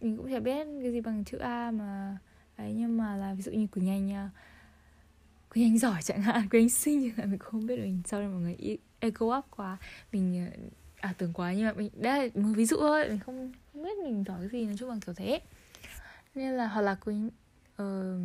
mình 0.00 0.16
cũng 0.16 0.32
chả 0.32 0.40
biết 0.40 0.66
cái 0.82 0.92
gì 0.92 1.00
bằng 1.00 1.24
chữ 1.24 1.38
A 1.38 1.70
mà 1.70 2.18
ấy 2.56 2.72
nhưng 2.72 2.96
mà 2.96 3.16
là 3.16 3.34
ví 3.34 3.42
dụ 3.42 3.52
như 3.52 3.66
Quỳnh 3.66 3.88
Anh 3.88 4.12
à, 4.12 4.30
Quỳnh 5.54 5.64
Anh 5.64 5.78
giỏi 5.78 6.02
chẳng 6.02 6.22
hạn 6.22 6.48
Quỳnh 6.50 6.62
Anh 6.62 6.68
xinh 6.68 7.02
chẳng 7.02 7.16
hạn 7.16 7.30
mình 7.30 7.38
không 7.38 7.66
biết 7.66 7.78
mình 7.78 8.02
sau 8.04 8.20
đây 8.20 8.28
mọi 8.28 8.40
người 8.40 8.78
ego 9.00 9.38
up 9.38 9.44
quá. 9.50 9.76
Mình 10.12 10.38
à, 10.38 10.48
à 11.00 11.14
tưởng 11.18 11.32
quá 11.32 11.52
nhưng 11.52 11.66
mà 11.66 11.72
mình 11.72 11.90
đây 11.94 12.30
là 12.34 12.42
một 12.42 12.52
ví 12.54 12.66
dụ 12.66 12.76
thôi 12.80 13.08
mình 13.08 13.18
không, 13.18 13.52
không 13.72 13.82
biết 13.82 13.98
mình 14.04 14.24
giỏi 14.24 14.38
cái 14.40 14.48
gì 14.48 14.66
nói 14.66 14.76
chung 14.78 14.88
bằng 14.88 15.00
kiểu 15.00 15.14
thế. 15.14 15.40
Nên 16.34 16.52
là 16.52 16.66
hoặc 16.66 16.80
là 16.80 16.94
Quỳnh 16.94 17.30
uh, 17.82 18.20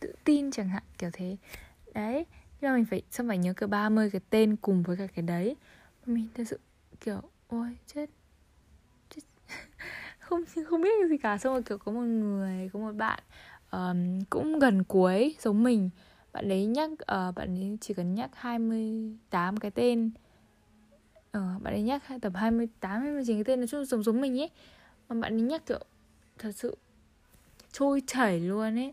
tự 0.00 0.12
tin 0.24 0.50
chẳng 0.50 0.68
hạn 0.68 0.82
kiểu 0.98 1.10
thế. 1.12 1.36
Đấy 1.94 2.26
nhưng 2.60 2.74
mình 2.74 2.84
phải 2.84 3.02
xong 3.10 3.28
phải 3.28 3.38
nhớ 3.38 3.52
cả 3.52 3.66
30 3.66 4.10
cái 4.10 4.20
tên 4.30 4.56
cùng 4.56 4.82
với 4.82 4.96
cả 4.96 5.06
cái 5.06 5.22
đấy? 5.22 5.56
Mình 6.06 6.28
thật 6.34 6.44
sự 6.46 6.60
kiểu 7.00 7.20
ôi 7.48 7.76
chết 7.86 8.10
chết. 9.10 9.22
Không 10.18 10.44
không 10.66 10.82
biết 10.82 11.08
gì 11.08 11.18
cả. 11.18 11.38
Xong 11.38 11.52
rồi 11.52 11.62
kiểu 11.62 11.78
có 11.78 11.92
một 11.92 12.00
người 12.00 12.70
có 12.72 12.80
một 12.80 12.92
bạn 12.92 13.22
um, 13.70 14.20
cũng 14.30 14.58
gần 14.58 14.84
cuối 14.84 15.36
giống 15.40 15.62
mình. 15.62 15.90
Bạn 16.32 16.48
ấy 16.48 16.66
nhắc 16.66 16.90
uh, 16.92 17.34
bạn 17.34 17.60
ấy 17.60 17.78
chỉ 17.80 17.94
cần 17.94 18.14
nhắc 18.14 18.30
28 18.34 19.56
cái 19.56 19.70
tên. 19.70 20.10
Uh, 21.38 21.62
bạn 21.62 21.74
ấy 21.74 21.82
nhắc 21.82 22.02
tầm 22.22 22.34
28 22.34 23.02
29 23.02 23.36
cái 23.36 23.44
tên 23.44 23.60
nói 23.60 23.66
chung 23.66 23.84
giống 23.84 24.02
giống 24.02 24.20
mình 24.20 24.40
ấy. 24.40 24.50
Mà 25.08 25.20
bạn 25.20 25.34
ấy 25.34 25.40
nhắc 25.40 25.66
kiểu 25.66 25.80
thật 26.38 26.52
sự 26.52 26.76
trôi 27.72 28.02
chảy 28.06 28.40
luôn 28.40 28.78
ấy. 28.78 28.92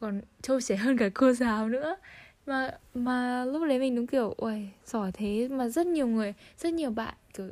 Còn 0.00 0.20
trôi 0.42 0.62
chảy 0.62 0.78
hơn 0.78 0.96
cả 0.96 1.08
cô 1.14 1.32
giáo 1.32 1.68
nữa 1.68 1.96
mà 2.48 2.70
mà 2.94 3.44
lúc 3.44 3.62
đấy 3.68 3.78
mình 3.78 3.96
đúng 3.96 4.06
kiểu 4.06 4.34
ôi 4.36 4.70
giỏi 4.86 5.12
thế 5.12 5.48
mà 5.48 5.68
rất 5.68 5.86
nhiều 5.86 6.06
người, 6.06 6.34
rất 6.58 6.72
nhiều 6.72 6.90
bạn, 6.90 7.14
kiểu, 7.34 7.48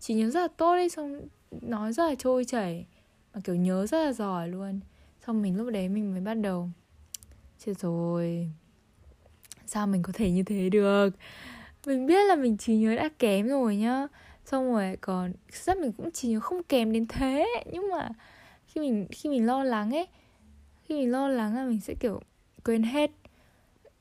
chỉ 0.00 0.14
nhớ 0.14 0.30
rất 0.30 0.40
là 0.40 0.48
tốt 0.48 0.76
đi 0.76 0.88
xong 0.88 1.20
nói 1.50 1.92
rất 1.92 2.08
là 2.08 2.14
trôi 2.18 2.44
chảy, 2.44 2.86
mà 3.34 3.40
kiểu 3.44 3.54
nhớ 3.54 3.86
rất 3.86 4.04
là 4.04 4.12
giỏi 4.12 4.48
luôn. 4.48 4.80
Xong 5.26 5.42
mình 5.42 5.56
lúc 5.56 5.68
đấy 5.72 5.88
mình 5.88 6.12
mới 6.12 6.20
bắt 6.20 6.34
đầu, 6.34 6.68
chết 7.58 7.78
rồi, 7.78 8.50
sao 9.66 9.86
mình 9.86 10.02
có 10.02 10.12
thể 10.16 10.30
như 10.30 10.42
thế 10.42 10.68
được? 10.70 11.10
Mình 11.86 12.06
biết 12.06 12.24
là 12.28 12.36
mình 12.36 12.56
chỉ 12.56 12.76
nhớ 12.76 12.96
đã 12.96 13.08
kém 13.18 13.48
rồi 13.48 13.76
nhá. 13.76 14.06
Xong 14.44 14.72
rồi 14.72 14.96
còn 15.00 15.32
rất 15.64 15.78
mình 15.78 15.92
cũng 15.92 16.10
chỉ 16.10 16.28
nhớ 16.28 16.40
không 16.40 16.62
kém 16.62 16.92
đến 16.92 17.06
thế, 17.06 17.46
nhưng 17.72 17.90
mà 17.90 18.08
khi 18.66 18.80
mình 18.80 19.06
khi 19.10 19.28
mình 19.30 19.46
lo 19.46 19.64
lắng 19.64 19.94
ấy, 19.94 20.06
khi 20.84 20.94
mình 20.94 21.12
lo 21.12 21.28
lắng 21.28 21.54
là 21.56 21.64
mình 21.64 21.80
sẽ 21.80 21.94
kiểu 21.94 22.20
quên 22.64 22.82
hết 22.82 23.10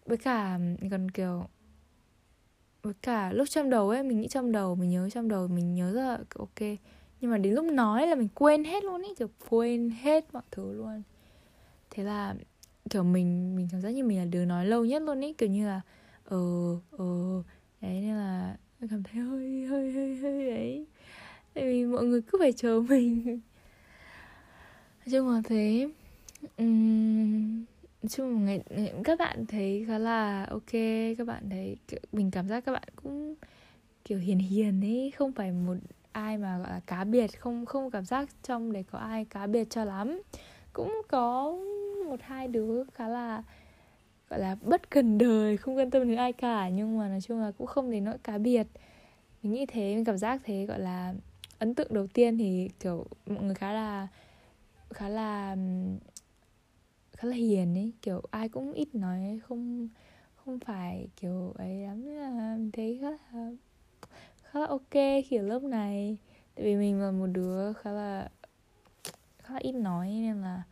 với 0.08 0.18
cả 0.18 0.60
còn 0.92 1.12
kiểu 1.12 1.46
với 2.84 2.94
cả 3.02 3.32
lúc 3.32 3.50
trong 3.50 3.70
đầu 3.70 3.90
ấy 3.90 4.04
mình 4.04 4.22
nghĩ 4.22 4.28
trong 4.28 4.52
đầu 4.52 4.76
mình 4.76 4.90
nhớ 4.90 5.10
trong 5.10 5.28
đầu 5.28 5.48
mình 5.48 5.76
nhớ 5.76 5.94
rất 5.94 6.02
là 6.02 6.20
ok. 6.36 6.60
Nhưng 7.22 7.32
mà 7.32 7.38
đến 7.38 7.54
lúc 7.54 7.66
nói 7.66 8.08
là 8.08 8.16
mình 8.16 8.28
quên 8.34 8.64
hết 8.64 8.84
luôn 8.84 9.02
ấy 9.02 9.14
kiểu 9.18 9.28
quên 9.50 9.90
hết 9.90 10.34
mọi 10.34 10.44
thứ 10.52 10.74
luôn. 10.74 11.04
Thế 11.90 12.04
là 12.04 12.36
kiểu 12.90 13.04
mình 13.04 13.56
mình 13.56 13.68
cảm 13.72 13.82
giác 13.82 13.90
như 13.90 14.04
mình 14.04 14.18
là 14.18 14.26
đứa 14.26 14.46
nói 14.46 14.66
lâu 14.66 14.86
nhất 14.86 15.02
luôn 15.02 15.24
ấy 15.24 15.36
kiểu 15.38 15.50
như 15.50 15.68
là 15.68 15.82
ờ 16.26 16.38
ờ 16.92 17.44
đấy 17.82 18.02
nên 18.02 18.16
là 18.16 18.58
cảm 18.90 19.04
thấy 19.04 19.22
hơi 19.22 19.66
hơi 19.66 19.92
hơi 19.92 20.16
hơi 20.16 20.50
ấy. 20.50 20.86
Tại 21.54 21.64
vì 21.64 21.86
mọi 21.86 22.04
người 22.04 22.22
cứ 22.22 22.38
phải 22.40 22.54
chờ 22.54 22.82
mình. 22.90 23.40
Nói 25.00 25.12
chung 25.12 25.30
là 25.30 25.42
thế. 25.46 25.90
Uhm, 26.62 27.27
chung 28.08 28.34
một 28.34 28.54
ngày, 28.70 28.94
các 29.04 29.20
bạn 29.20 29.46
thấy 29.46 29.86
khá 29.88 29.98
là 29.98 30.46
ok 30.50 30.72
các 31.18 31.28
bạn 31.28 31.50
thấy 31.50 31.78
mình 32.12 32.32
cảm 32.32 32.48
giác 32.48 32.66
các 32.66 32.72
bạn 32.72 32.88
cũng 33.04 33.36
kiểu 34.06 34.20
hiền 34.20 34.40
hiền 34.40 34.82
ấy 34.82 35.12
không 35.16 35.32
phải 35.32 35.52
một 35.52 35.76
ai 36.12 36.38
mà 36.38 36.58
gọi 36.58 36.70
là 36.70 36.80
cá 36.88 37.04
biệt 37.04 37.40
không 37.40 37.66
không 37.66 37.92
cảm 37.92 38.06
giác 38.06 38.30
trong 38.44 38.72
đấy 38.72 38.84
có 38.92 39.00
ai 39.00 39.26
cá 39.26 39.48
biệt 39.48 39.70
cho 39.70 39.86
lắm. 39.86 40.22
Cũng 40.74 41.02
có 41.08 41.58
một 42.06 42.20
hai 42.22 42.48
đứa 42.48 42.84
khá 42.94 43.08
là 43.08 43.44
gọi 44.30 44.40
là 44.40 44.56
bất 44.62 44.90
cần 44.90 45.18
đời 45.18 45.58
không 45.58 45.78
quan 45.78 45.92
tâm 45.92 46.08
đến 46.08 46.18
ai 46.18 46.34
cả 46.34 46.70
nhưng 46.70 46.98
mà 46.98 47.10
nói 47.10 47.22
chung 47.22 47.42
là 47.42 47.52
cũng 47.58 47.68
không 47.68 47.92
đến 47.92 48.04
nỗi 48.04 48.18
cá 48.24 48.38
biệt. 48.38 48.68
Mình 49.44 49.54
nghĩ 49.54 49.66
thế 49.66 49.96
mình 49.96 50.06
cảm 50.06 50.18
giác 50.18 50.42
thế 50.44 50.66
gọi 50.66 50.80
là 50.80 51.14
ấn 51.60 51.76
tượng 51.76 51.94
đầu 51.94 52.08
tiên 52.08 52.38
thì 52.38 52.70
kiểu 52.80 53.06
mọi 53.26 53.44
người 53.44 53.56
khá 53.56 53.74
là 53.74 54.08
khá 54.90 55.10
là 55.10 55.56
khá 57.18 57.28
là 57.28 57.36
hiền 57.36 57.76
ấy 57.76 57.92
kiểu 58.02 58.22
ai 58.32 58.50
cũng 58.50 58.74
ít 58.74 58.96
nói 58.96 59.20
ấy, 59.20 59.40
không 59.40 59.90
không 60.36 60.60
phải 60.60 61.08
kiểu 61.22 61.54
ấy 61.58 61.76
lắm 61.78 62.06
là 62.06 62.56
mình 62.58 62.72
thấy 62.72 63.00
khá 63.02 63.10
là 63.12 63.52
khá 64.44 64.60
là 64.60 64.66
ok 64.66 64.92
khi 65.26 65.38
ở 65.38 65.42
lớp 65.42 65.64
này. 65.64 66.18
Tại 66.56 66.66
vì 66.66 66.76
mình 66.76 67.02
là 67.02 67.12
một 67.12 67.28
đứa 67.28 67.74
khá 67.74 67.92
là 67.92 68.30
khá 69.40 69.54
là 69.54 69.60
ít 69.60 69.72
nói 69.72 70.08
nên 70.08 70.42
là 70.42 70.64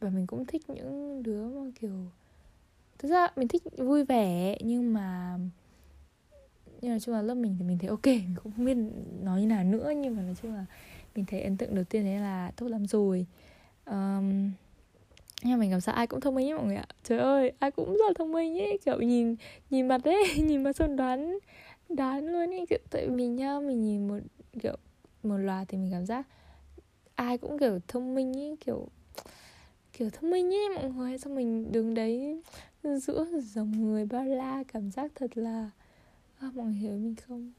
và 0.00 0.10
mình 0.10 0.26
cũng 0.26 0.44
thích 0.46 0.70
những 0.70 1.22
đứa 1.22 1.48
mà 1.48 1.70
kiểu 1.80 2.10
thực 2.98 3.08
ra 3.08 3.28
mình 3.36 3.48
thích 3.48 3.62
vui 3.76 4.04
vẻ 4.04 4.58
nhưng 4.60 4.92
mà 4.92 5.38
nhưng 6.80 6.92
mà 6.92 6.98
chung 6.98 7.14
là 7.14 7.22
lớp 7.22 7.34
mình 7.34 7.56
thì 7.58 7.64
mình 7.64 7.78
thấy 7.78 7.88
ok 7.88 8.06
mình 8.06 8.34
cũng 8.42 8.52
không 8.56 8.64
biết 8.64 8.76
nói 9.22 9.40
như 9.40 9.46
nào 9.46 9.64
nữa. 9.64 9.92
Nhưng 9.96 10.16
mà 10.16 10.22
nói 10.22 10.34
chung 10.42 10.54
là 10.54 10.64
mình 11.14 11.24
thấy 11.24 11.42
ấn 11.42 11.56
tượng 11.56 11.74
đầu 11.74 11.84
tiên 11.84 12.04
đấy 12.04 12.16
là 12.20 12.50
tốt 12.56 12.68
lắm 12.68 12.86
rồi 12.86 13.26
um, 13.90 14.50
nhưng 15.42 15.58
mình 15.58 15.70
cảm 15.70 15.80
giác 15.80 15.92
ai 15.92 16.06
cũng 16.06 16.20
thông 16.20 16.34
minh 16.34 16.50
ấy 16.50 16.54
mọi 16.54 16.64
người 16.64 16.76
ạ. 16.76 16.86
Trời 17.04 17.18
ơi 17.18 17.52
ai 17.58 17.70
cũng 17.70 17.96
rất 17.96 18.04
là 18.06 18.12
thông 18.18 18.32
minh 18.32 18.58
ấy 18.58 18.78
kiểu 18.84 19.00
nhìn 19.00 19.36
nhìn 19.70 19.88
mặt 19.88 20.00
đấy 20.04 20.24
nhìn 20.36 20.62
mặt 20.62 20.76
xong 20.76 20.96
đoán 20.96 21.38
đoán 21.88 22.26
luôn 22.26 22.50
ấy 22.50 22.66
kiểu 22.70 22.78
tại 22.90 23.08
mình 23.08 23.36
nhá 23.36 23.58
mình 23.60 23.82
nhìn 23.82 24.08
một 24.08 24.18
kiểu 24.62 24.76
một 25.22 25.36
loạt 25.36 25.68
thì 25.68 25.78
mình 25.78 25.90
cảm 25.92 26.06
giác 26.06 26.26
ai 27.14 27.38
cũng 27.38 27.58
kiểu 27.58 27.78
thông 27.88 28.14
minh 28.14 28.36
ấy 28.36 28.56
kiểu 28.66 28.88
kiểu 29.98 30.10
thông 30.10 30.30
minh 30.30 30.54
ấy 30.54 30.68
mọi 30.74 30.90
người. 30.90 31.18
Xong 31.18 31.34
mình 31.34 31.72
đứng 31.72 31.94
đấy 31.94 32.40
giữa 32.82 33.26
dòng 33.40 33.72
người 33.72 34.06
bao 34.06 34.24
la 34.24 34.64
cảm 34.72 34.90
giác 34.90 35.12
thật 35.14 35.38
là 35.38 35.70
à, 36.38 36.50
mọi 36.54 36.66
người 36.66 36.74
hiểu 36.74 36.92
mình 36.92 37.14
không? 37.16 37.52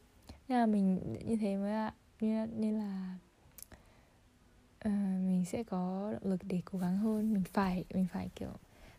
Nên 0.47 0.59
là 0.59 0.65
mình 0.65 0.99
như 1.25 1.35
thế 1.41 1.55
mới 1.57 1.71
ạ. 1.71 1.93
Nên, 2.21 2.49
nên 2.61 2.73
là 2.73 3.15
uh, 4.87 5.27
mình 5.27 5.45
sẽ 5.45 5.63
có 5.63 6.09
động 6.13 6.31
lực 6.31 6.41
để 6.43 6.61
cố 6.65 6.79
gắng 6.79 6.97
hơn. 6.97 7.33
Mình 7.33 7.43
phải 7.53 7.85
mình 7.93 8.05
phải 8.13 8.29
kiểu 8.35 8.49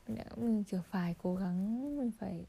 mình 0.09 0.17
đã 0.17 0.25
mình 0.37 0.65
kiểu 0.65 0.81
phải 0.91 1.15
cố 1.23 1.35
gắng 1.35 1.97
mình 1.99 2.11
phải 2.19 2.45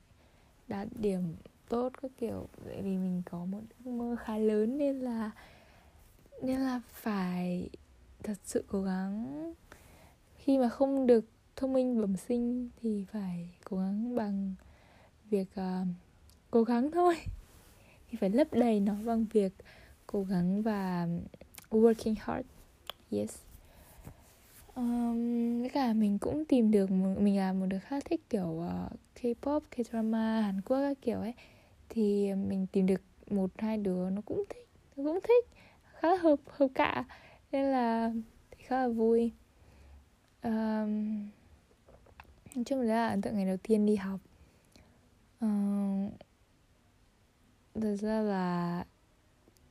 đạt 0.68 0.88
điểm 1.00 1.36
tốt 1.70 1.94
các 2.02 2.12
kiểu. 2.18 2.48
Tại 2.66 2.82
vì 2.82 2.98
mình 2.98 3.22
có 3.32 3.46
một 3.46 3.62
ước 3.86 3.92
mơ 3.92 4.16
khá 4.20 4.38
lớn 4.38 4.78
nên 4.78 5.00
là 5.00 5.32
nên 6.42 6.60
là 6.60 6.82
phải 6.92 7.70
thật 8.24 8.38
sự 8.44 8.64
cố 8.68 8.82
gắng. 8.82 9.54
Khi 10.36 10.58
mà 10.58 10.70
không 10.70 11.08
được 11.08 11.26
thông 11.56 11.74
minh 11.74 12.02
bẩm 12.02 12.18
sinh 12.18 12.70
thì 12.82 13.06
phải 13.12 13.50
cố 13.64 13.78
gắng 13.78 14.16
bằng 14.16 14.54
việc 15.30 15.48
uh, 15.60 15.88
cố 16.52 16.64
gắng 16.64 16.92
thôi. 16.92 17.16
Thì 18.10 18.18
phải 18.18 18.30
lấp 18.30 18.48
đầy 18.52 18.80
nó 18.80 18.94
bằng 19.06 19.26
việc 19.34 19.54
cố 20.08 20.24
gắng 20.24 20.62
và 20.62 21.08
working 21.70 22.16
hard 22.20 22.48
yes. 23.12 23.38
Um, 24.76 25.60
với 25.60 25.70
cả 25.70 25.94
mình 25.94 26.20
cũng 26.20 26.46
tìm 26.46 26.72
được 26.72 26.92
một, 26.92 27.16
mình 27.20 27.38
là 27.38 27.54
một 27.54 27.66
đứa 27.66 27.80
khá 27.80 28.00
thích 28.06 28.22
kiểu 28.30 28.48
uh, 28.48 28.92
K-pop, 29.16 29.62
K-drama, 29.76 30.42
Hàn 30.42 30.62
Quốc 30.62 30.78
các 30.82 30.98
kiểu 31.02 31.20
ấy. 31.20 31.34
Thì 31.90 32.34
mình 32.34 32.68
tìm 32.72 32.86
được 32.86 33.02
một 33.30 33.52
hai 33.58 33.78
đứa 33.78 34.10
nó 34.10 34.22
cũng 34.26 34.44
thích 34.50 34.68
nó 34.96 35.04
cũng 35.04 35.20
thích 35.24 35.46
khá 35.94 36.10
là 36.10 36.18
hợp 36.18 36.40
hợp 36.46 36.68
cả. 36.76 37.06
Nên 37.52 37.66
là 37.66 38.12
thì 38.52 38.64
khá 38.64 38.78
là 38.82 38.88
vui. 38.88 39.32
Um, 40.44 41.20
nói 42.56 42.64
chung 42.66 42.82
là 42.82 43.08
ấn 43.08 43.22
tượng 43.22 43.36
ngày 43.36 43.46
đầu 43.46 43.58
tiên 43.64 43.86
đi 43.86 43.96
học. 43.96 44.20
Um, 45.42 46.10
thật 47.74 47.96
ra 47.96 48.22
là 48.22 48.86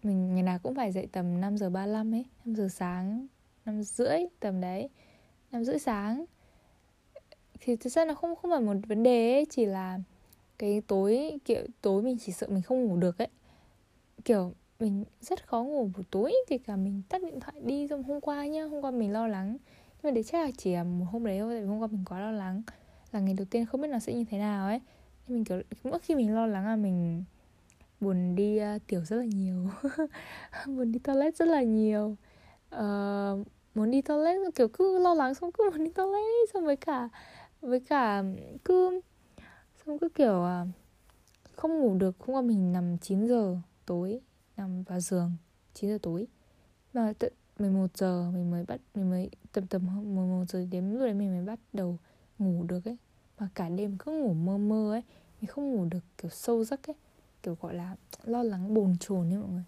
mình, 0.02 0.34
ngày 0.34 0.42
nào 0.42 0.58
cũng 0.62 0.74
phải 0.74 0.92
dậy 0.92 1.08
tầm 1.12 1.40
5 1.40 1.58
giờ 1.58 1.70
35 1.70 2.14
ấy 2.14 2.24
5 2.44 2.54
giờ 2.54 2.68
sáng 2.68 3.26
5 3.64 3.82
rưỡi 3.82 4.18
tầm 4.40 4.60
đấy 4.60 4.88
5 5.52 5.64
rưỡi 5.64 5.78
sáng. 5.78 6.24
Thì 7.60 7.76
thực 7.76 7.90
ra 7.90 8.04
nó 8.04 8.14
không 8.14 8.36
không 8.36 8.50
phải 8.50 8.60
một 8.60 8.76
vấn 8.86 9.02
đề 9.02 9.32
ấy, 9.32 9.46
chỉ 9.50 9.66
là 9.66 10.00
cái 10.58 10.82
tối, 10.86 11.38
kiểu, 11.44 11.62
tối 11.80 12.02
mình 12.02 12.16
chỉ 12.20 12.32
sợ 12.32 12.46
mình 12.50 12.62
không 12.62 12.84
ngủ 12.84 12.96
được 12.96 13.18
ấy. 13.18 13.28
Kiểu, 14.24 14.52
mình 14.80 15.04
rất 15.20 15.46
khó 15.46 15.62
ngủ 15.62 15.90
buổi 15.94 16.04
tối 16.10 16.34
thì 16.48 16.58
cả 16.58 16.76
mình 16.76 17.02
tắt 17.08 17.22
điện 17.22 17.40
thoại 17.40 17.60
đi 17.64 17.88
xong 17.88 18.02
hôm 18.02 18.20
qua 18.20 18.46
nhá, 18.46 18.64
hôm 18.64 18.82
qua 18.82 18.90
mình 18.90 19.12
lo 19.12 19.26
lắng. 19.26 19.56
Nhưng 20.02 20.10
mà 20.10 20.14
đấy 20.14 20.24
chắc 20.24 20.44
là 20.44 20.50
chỉ 20.58 20.74
là 20.74 20.84
một 20.84 21.06
hôm 21.10 21.26
đấy 21.26 21.38
thôi, 21.38 21.54
tại 21.54 21.60
vì 21.60 21.66
hôm 21.66 21.80
qua 21.80 21.86
mình 21.86 22.04
quá 22.08 22.20
lo 22.20 22.30
lắng, 22.30 22.62
là 23.12 23.20
ngày 23.20 23.34
đầu 23.34 23.46
tiên 23.50 23.66
không 23.66 23.80
biết 23.80 23.88
nó 23.88 23.98
sẽ 23.98 24.14
như 24.14 24.24
thế 24.30 24.38
nào 24.38 24.66
ấy. 24.66 24.80
Nhưng 25.26 25.36
mình, 25.36 25.44
kiểu, 25.44 25.62
mỗi 25.84 25.98
khi 25.98 26.14
mình 26.14 26.34
lo 26.34 26.46
lắng 26.46 26.66
là 26.66 26.76
mình 26.76 27.24
buồn 28.00 28.34
đi 28.34 28.60
uh, 28.76 28.82
tiểu 28.86 29.04
rất 29.04 29.16
là 29.16 29.24
nhiều. 29.24 29.70
Buồn 30.66 30.92
đi 30.92 30.98
toilet 30.98 31.36
rất 31.36 31.48
là 31.48 31.62
nhiều. 31.62 32.16
Uh, 32.74 33.46
muốn 33.74 33.90
đi 33.90 34.02
toilet 34.02 34.54
kiểu 34.54 34.68
cứ 34.68 34.98
lo 34.98 35.14
lắng 35.14 35.34
xong 35.34 35.52
cứ 35.52 35.70
muốn 35.70 35.84
đi 35.84 35.90
toilet. 35.90 36.50
Xong 36.52 36.64
với 36.64 36.76
cả 36.76 37.08
với 37.60 37.80
cả 37.80 38.24
cứ 38.64 39.00
xong 39.86 39.98
cứ 39.98 40.08
kiểu 40.08 40.44
uh, 40.62 40.68
không 41.56 41.80
ngủ 41.80 41.94
được 41.94 42.16
không 42.18 42.34
có 42.34 42.42
mình 42.42 42.72
nằm 42.72 42.98
9 42.98 43.26
giờ 43.26 43.56
tối 43.86 44.20
nằm 44.56 44.82
vào 44.82 45.00
giường 45.00 45.32
9 45.74 45.90
giờ 45.90 45.98
tối. 46.02 46.26
Mà 46.92 47.12
tận 47.18 47.32
11 47.58 47.96
giờ 47.96 48.30
mình 48.34 48.50
mới 48.50 48.64
bắt 48.64 48.80
mình 48.94 49.10
mới 49.10 49.30
tầm 49.52 49.66
tầm 49.66 49.86
11 50.14 50.44
giờ 50.48 50.66
đến 50.70 50.92
lúc 50.92 51.00
đấy 51.00 51.14
mình 51.14 51.30
mới 51.36 51.46
bắt 51.46 51.58
đầu 51.72 51.98
ngủ 52.38 52.62
được 52.68 52.84
ấy. 52.84 52.96
Mà 53.38 53.48
cả 53.54 53.68
đêm 53.68 53.96
cứ 53.98 54.12
ngủ 54.12 54.34
mơ 54.34 54.58
mơ 54.58 54.92
ấy 54.92 55.02
mình 55.40 55.48
không 55.48 55.72
ngủ 55.72 55.84
được 55.84 56.04
kiểu 56.18 56.30
sâu 56.30 56.64
giấc 56.64 56.90
ấy 56.90 56.96
kiểu 57.48 57.56
gọi 57.60 57.74
là 57.74 57.96
lo 58.24 58.42
lắng 58.42 58.74
bồn 58.74 58.96
chồn 59.00 59.32
ấy 59.32 59.38
mọi 59.38 59.50
người. 59.50 59.64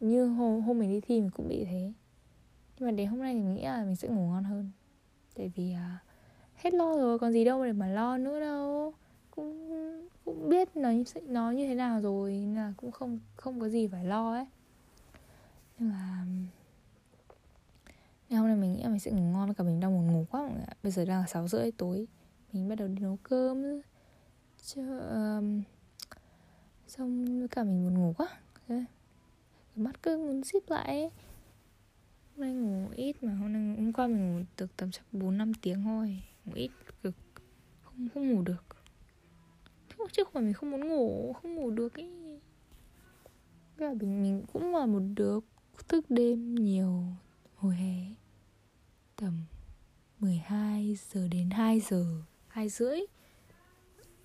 Như 0.00 0.26
hôm, 0.26 0.62
hôm 0.62 0.78
mình 0.78 0.90
đi 0.90 1.00
thi 1.00 1.20
mình 1.20 1.30
cũng 1.30 1.48
bị 1.48 1.64
thế. 1.64 1.92
Nhưng 2.78 2.86
mà 2.86 2.90
đến 2.90 3.08
hôm 3.08 3.20
nay 3.20 3.34
thì 3.34 3.40
mình 3.40 3.54
nghĩ 3.54 3.62
là 3.62 3.84
mình 3.84 3.96
sẽ 3.96 4.08
ngủ 4.08 4.28
ngon 4.28 4.44
hơn. 4.44 4.70
Tại 5.34 5.52
vì 5.56 5.72
à, 5.72 5.98
hết 6.54 6.74
lo 6.74 6.96
rồi 6.96 7.18
còn 7.18 7.32
gì 7.32 7.44
đâu 7.44 7.64
để 7.64 7.72
mà 7.72 7.86
lo 7.86 8.16
nữa 8.16 8.40
đâu. 8.40 8.94
Cũng 9.30 9.68
cũng 10.24 10.48
biết 10.48 10.68
nó 10.76 10.90
nó 11.26 11.50
như 11.50 11.66
thế 11.66 11.74
nào 11.74 12.00
rồi 12.00 12.30
nên 12.32 12.54
là 12.54 12.72
cũng 12.76 12.90
không 12.92 13.18
không 13.36 13.60
có 13.60 13.68
gì 13.68 13.86
phải 13.86 14.04
lo 14.04 14.32
ấy. 14.32 14.46
Nhưng 15.78 15.88
mà 15.90 16.24
nên 18.28 18.38
hôm 18.38 18.48
nay 18.48 18.56
mình 18.56 18.72
nghĩ 18.72 18.82
là 18.82 18.88
mình 18.88 19.00
sẽ 19.00 19.10
ngủ 19.10 19.22
ngon 19.22 19.54
cả 19.54 19.64
mình 19.64 19.80
đang 19.80 19.92
buồn 19.92 20.12
ngủ 20.12 20.24
quá 20.30 20.42
mọi 20.42 20.50
người 20.50 20.64
ạ. 20.66 20.74
Bây 20.82 20.92
giờ 20.92 21.04
đang 21.04 21.20
là 21.20 21.26
sáu 21.26 21.48
rưỡi 21.48 21.70
tối 21.72 22.06
mình 22.52 22.68
bắt 22.68 22.74
đầu 22.74 22.88
đi 22.88 23.02
nấu 23.02 23.18
cơm. 23.22 23.80
Chứ 24.62 24.98
um, 24.98 25.62
xong 26.88 27.48
cả 27.48 27.64
mình 27.64 27.84
buồn 27.84 27.94
ngủ 27.94 28.14
quá. 28.18 28.28
Cái 28.68 28.84
mắt 29.76 30.02
cứ 30.02 30.16
muốn 30.16 30.44
xíp 30.44 30.70
lại 30.70 30.86
ấy. 30.86 31.10
hôm 32.36 32.40
nay 32.40 32.54
ngủ 32.54 32.88
ít 32.96 33.22
mà, 33.22 33.34
hôm 33.34 33.52
nay, 33.52 33.76
hôm 33.76 33.92
qua 33.92 34.06
mình 34.06 34.32
ngủ 34.32 34.44
được 34.56 34.76
tầm 34.76 34.90
chắc 34.90 35.02
bốn, 35.12 35.38
năm 35.38 35.54
tiếng 35.54 35.82
thôi. 35.82 36.22
Ngủ 36.44 36.52
ít 36.54 36.70
cực 37.02 37.14
không 37.82 38.08
không 38.14 38.32
ngủ 38.32 38.42
được. 38.42 38.64
Chứ 40.12 40.24
không 40.24 40.32
phải 40.32 40.42
mình 40.42 40.52
không 40.52 40.70
muốn 40.70 40.88
ngủ, 40.88 41.32
không 41.32 41.54
ngủ 41.54 41.70
được 41.70 41.94
ấy 41.94 42.10
là 43.76 43.94
mình 43.94 44.22
mình 44.22 44.44
cũng 44.52 44.74
là 44.74 44.86
một 44.86 45.02
đứa 45.14 45.38
thức 45.88 46.04
đêm 46.08 46.54
nhiều 46.54 47.04
hồi 47.56 47.74
hè 47.74 48.14
tầm 49.16 49.44
12 50.18 50.96
giờ 51.12 51.28
đến 51.28 51.50
2 51.50 51.80
giờ 51.80 52.04
2 52.48 52.68
rưỡi. 52.68 53.00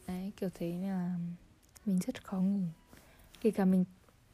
Đấy, 0.08 0.32
kiểu 0.38 0.50
thế 0.54 0.78
là 0.82 1.18
mình 1.86 2.00
rất 2.00 2.24
khó 2.24 2.42
ngủ. 2.42 2.62
Kể 3.42 3.52
cả 3.52 3.66
mình 3.66 3.86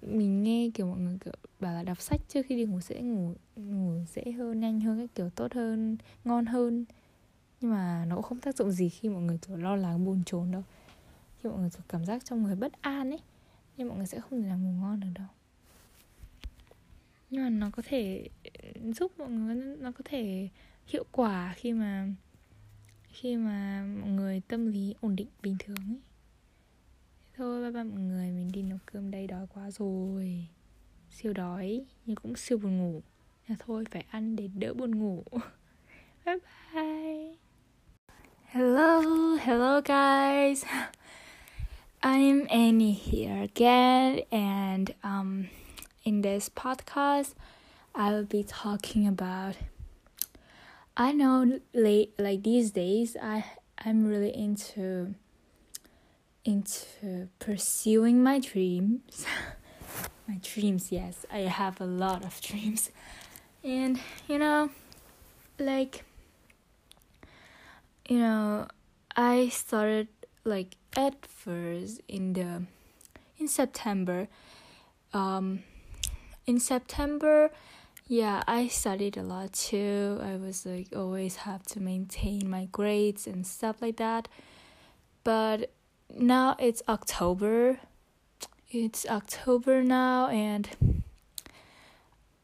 mình 0.01 0.43
nghe 0.43 0.69
kiểu 0.73 0.87
mọi 0.87 0.99
người 0.99 1.17
kiểu 1.25 1.33
bảo 1.59 1.73
là 1.73 1.83
đọc 1.83 2.01
sách 2.01 2.21
trước 2.27 2.45
khi 2.45 2.55
đi 2.55 2.65
ngủ 2.65 2.79
sẽ 2.79 3.01
ngủ 3.01 3.33
ngủ 3.55 3.93
dễ 4.13 4.31
hơn, 4.31 4.59
nhanh 4.59 4.81
hơn 4.81 4.97
cái 4.97 5.07
kiểu, 5.15 5.29
tốt 5.29 5.53
hơn, 5.53 5.97
ngon 6.23 6.45
hơn. 6.45 6.85
Nhưng 7.61 7.71
mà 7.71 8.05
nó 8.05 8.15
cũng 8.15 8.23
không 8.23 8.39
tác 8.39 8.55
dụng 8.55 8.71
gì 8.71 8.89
khi 8.89 9.09
mọi 9.09 9.21
người 9.21 9.37
kiểu 9.47 9.57
lo 9.57 9.75
lắng 9.75 10.05
buồn 10.05 10.23
chồn 10.25 10.51
đâu. 10.51 10.63
Khi 11.39 11.49
mọi 11.49 11.59
người 11.59 11.69
kiểu 11.69 11.81
cảm 11.89 12.05
giác 12.05 12.25
trong 12.25 12.43
người 12.43 12.55
bất 12.55 12.81
an 12.81 13.09
ấy 13.09 13.19
nhưng 13.77 13.87
mọi 13.87 13.97
người 13.97 14.07
sẽ 14.07 14.19
không 14.19 14.41
thể 14.41 14.47
nào 14.47 14.57
ngủ 14.57 14.71
ngon 14.71 14.99
được 14.99 15.09
đâu. 15.15 15.27
Nhưng 17.29 17.43
mà 17.43 17.49
nó 17.49 17.69
có 17.69 17.83
thể 17.85 18.29
giúp 18.83 19.11
mọi 19.17 19.29
người, 19.29 19.55
nó 19.55 19.91
có 19.91 20.01
thể 20.05 20.49
hiệu 20.87 21.03
quả 21.11 21.53
khi 21.57 21.73
mà 21.73 22.07
khi 23.03 23.37
mà 23.37 23.85
mọi 24.01 24.09
người 24.09 24.41
tâm 24.47 24.67
lý 24.67 24.95
ổn 25.01 25.15
định 25.15 25.27
bình 25.41 25.55
thường 25.59 25.77
ấy 25.77 25.99
thôi 27.39 27.61
bye 27.61 27.71
bye 27.71 27.83
mọi 27.83 28.01
người 28.01 28.31
mình 28.31 28.51
đi 28.51 28.61
nấu 28.61 28.77
cơm 28.85 29.11
đây 29.11 29.27
đói 29.27 29.45
quá 29.53 29.71
rồi. 29.71 30.47
Siêu 31.09 31.33
đói 31.33 31.85
nhưng 32.05 32.15
cũng 32.15 32.35
siêu 32.35 32.57
buồn 32.57 32.77
ngủ. 32.77 33.01
À, 33.47 33.55
thôi 33.59 33.83
phải 33.91 34.05
ăn 34.09 34.35
để 34.35 34.49
đỡ 34.53 34.73
buồn 34.73 34.99
ngủ. 34.99 35.23
Bye 36.25 36.37
bye. 36.73 37.35
Hello 38.45 39.01
hello 39.35 39.81
guys. 39.81 40.65
I'm 42.01 42.45
Annie 42.49 42.99
here 43.11 43.47
again 43.55 44.19
and 44.31 44.89
um 45.03 45.45
in 46.03 46.21
this 46.21 46.49
podcast 46.55 47.35
I 47.95 48.11
will 48.11 48.27
be 48.31 48.43
talking 48.63 49.07
about 49.07 49.55
I 50.97 51.13
know 51.13 51.59
late 51.73 52.09
like 52.17 52.43
these 52.43 52.71
days 52.75 53.15
I 53.15 53.43
I'm 53.85 54.07
really 54.07 54.31
into 54.31 55.13
into 56.45 57.29
pursuing 57.39 58.23
my 58.23 58.39
dreams. 58.39 59.25
my 60.27 60.39
dreams, 60.41 60.91
yes, 60.91 61.25
I 61.31 61.39
have 61.39 61.81
a 61.81 61.85
lot 61.85 62.23
of 62.23 62.39
dreams. 62.41 62.91
And 63.63 63.99
you 64.27 64.39
know, 64.39 64.69
like 65.57 66.05
you 68.07 68.17
know, 68.17 68.67
I 69.15 69.49
started 69.49 70.07
like 70.43 70.75
at 70.95 71.25
first 71.25 72.01
in 72.07 72.33
the 72.33 72.63
in 73.37 73.47
September. 73.47 74.27
Um, 75.13 75.63
in 76.45 76.59
September, 76.59 77.51
yeah, 78.07 78.43
I 78.47 78.67
studied 78.67 79.17
a 79.17 79.23
lot 79.23 79.53
too. 79.53 80.19
I 80.21 80.35
was 80.35 80.65
like 80.65 80.87
always 80.95 81.37
have 81.37 81.63
to 81.67 81.79
maintain 81.79 82.49
my 82.49 82.65
grades 82.71 83.27
and 83.27 83.45
stuff 83.45 83.81
like 83.81 83.97
that. 83.97 84.27
But 85.23 85.71
now 86.15 86.55
it's 86.59 86.81
October. 86.87 87.79
It's 88.71 89.05
October 89.05 89.83
now 89.83 90.27
and 90.27 90.69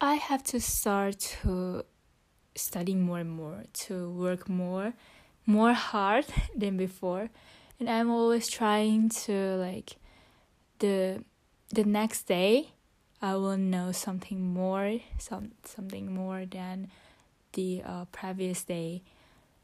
I 0.02 0.16
have 0.16 0.44
to 0.46 0.60
start 0.60 1.20
to 1.42 1.86
study 2.56 2.96
more 2.96 3.20
and 3.20 3.32
more, 3.32 3.64
to 3.74 4.10
work 4.12 4.50
more, 4.50 4.94
more 5.46 5.74
hard 5.74 6.26
than 6.56 6.78
before. 6.78 7.30
And 7.80 7.90
I'm 7.90 8.10
always 8.10 8.48
trying 8.48 9.10
to 9.10 9.58
like 9.58 9.98
the 10.80 11.24
the 11.70 11.84
next 11.84 12.24
day 12.24 12.72
I 13.22 13.36
will 13.36 13.58
know 13.58 13.92
something 13.92 14.54
more, 14.54 15.00
some 15.18 15.52
something 15.64 16.14
more 16.14 16.46
than 16.46 16.90
the 17.54 17.82
uh, 17.86 18.06
previous 18.12 18.64
day. 18.64 19.04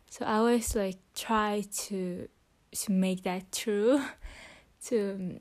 So 0.10 0.26
I 0.26 0.38
always 0.38 0.76
like 0.76 0.98
try 1.16 1.64
to 1.86 2.28
to 2.72 2.92
make 2.92 3.24
that 3.24 3.52
true, 3.52 4.02
to 4.86 5.40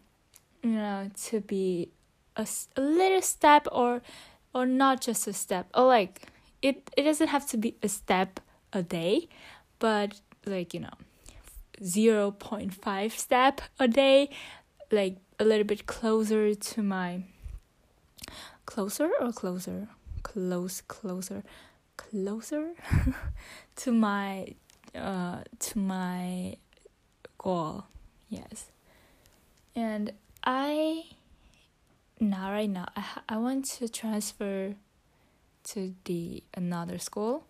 you 0.63 0.71
know 0.71 1.11
to 1.25 1.41
be 1.41 1.91
a, 2.37 2.47
a 2.77 2.81
little 2.81 3.23
step 3.23 3.67
or 3.73 4.03
or 4.55 4.67
not 4.67 5.01
just 5.01 5.27
a 5.27 5.33
step 5.33 5.67
or 5.75 5.85
like 5.85 6.27
it 6.63 6.91
it 6.97 7.03
doesn't 7.03 7.29
have 7.29 7.47
to 7.47 7.57
be 7.57 7.75
a 7.83 7.89
step 7.89 8.41
a 8.73 8.83
day 8.83 9.29
but 9.79 10.21
like 10.47 10.75
you 10.75 10.81
know 10.81 10.95
0.5 11.81 13.13
step 13.13 13.61
a 13.79 13.89
day 13.89 14.29
like 14.91 15.17
a 15.39 15.45
little 15.45 15.65
bit 15.65 15.87
closer 15.87 16.55
to 16.55 16.83
my 16.83 17.23
closer 18.67 19.11
or 19.21 19.33
closer 19.33 19.89
close 20.23 20.83
closer 20.83 21.43
closer 21.97 22.73
to 23.77 23.93
my 23.93 24.47
uh 24.95 25.41
to 25.59 25.79
my 25.79 26.57
goal 27.41 27.85
yes 28.29 28.67
and 29.75 30.13
i 30.45 31.05
now 32.21 32.53
right 32.53 32.69
now 32.69 32.87
I 32.95 33.05
I 33.31 33.37
want 33.39 33.65
to 33.81 33.89
transfer 33.89 34.75
to 35.73 35.95
the 36.05 36.43
another 36.55 36.99
school. 36.99 37.45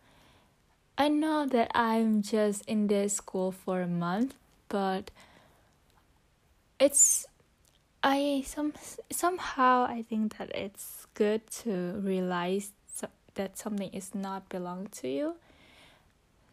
I 0.97 1.09
know 1.09 1.47
that 1.47 1.71
I'm 1.75 2.23
just 2.23 2.65
in 2.67 2.87
this 2.87 3.15
school 3.15 3.53
for 3.53 3.81
a 3.83 3.89
month, 3.89 4.35
but 4.69 5.11
it's 6.79 7.27
I 8.03 8.45
some 8.47 8.73
somehow 9.11 9.85
I 9.85 10.03
think 10.09 10.39
that 10.39 10.55
it's 10.55 11.07
good 11.15 11.47
to 11.63 12.01
realize 12.03 12.71
that 13.35 13.57
something 13.57 13.91
is 13.93 14.15
not 14.15 14.49
belong 14.49 14.89
to 15.01 15.09
you. 15.09 15.35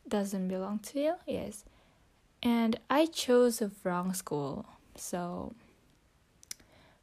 Doesn't 0.08 0.48
belong 0.48 0.79
to 0.79 1.00
you. 1.00 1.13
Yes. 1.25 1.65
And 2.41 2.79
I 2.89 3.08
chose 3.08 3.62
a 3.62 3.72
wrong 3.84 4.13
school. 4.13 4.65
So 4.96 5.53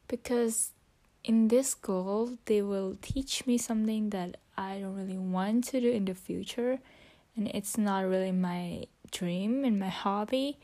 because 0.07 0.71
in 1.23 1.47
this 1.47 1.69
school 1.69 2.37
they 2.45 2.61
will 2.61 2.97
teach 3.01 3.47
me 3.47 3.57
something 3.57 4.11
that 4.11 4.37
I 4.57 4.79
don't 4.79 4.95
really 4.95 5.17
want 5.17 5.65
to 5.65 5.81
do 5.81 5.91
in 5.91 6.05
the 6.05 6.13
future 6.13 6.79
and 7.35 7.47
it's 7.53 7.77
not 7.77 8.05
really 8.05 8.31
my 8.31 8.85
dream 9.11 9.65
and 9.65 9.79
my 9.79 9.89
hobby. 9.89 10.57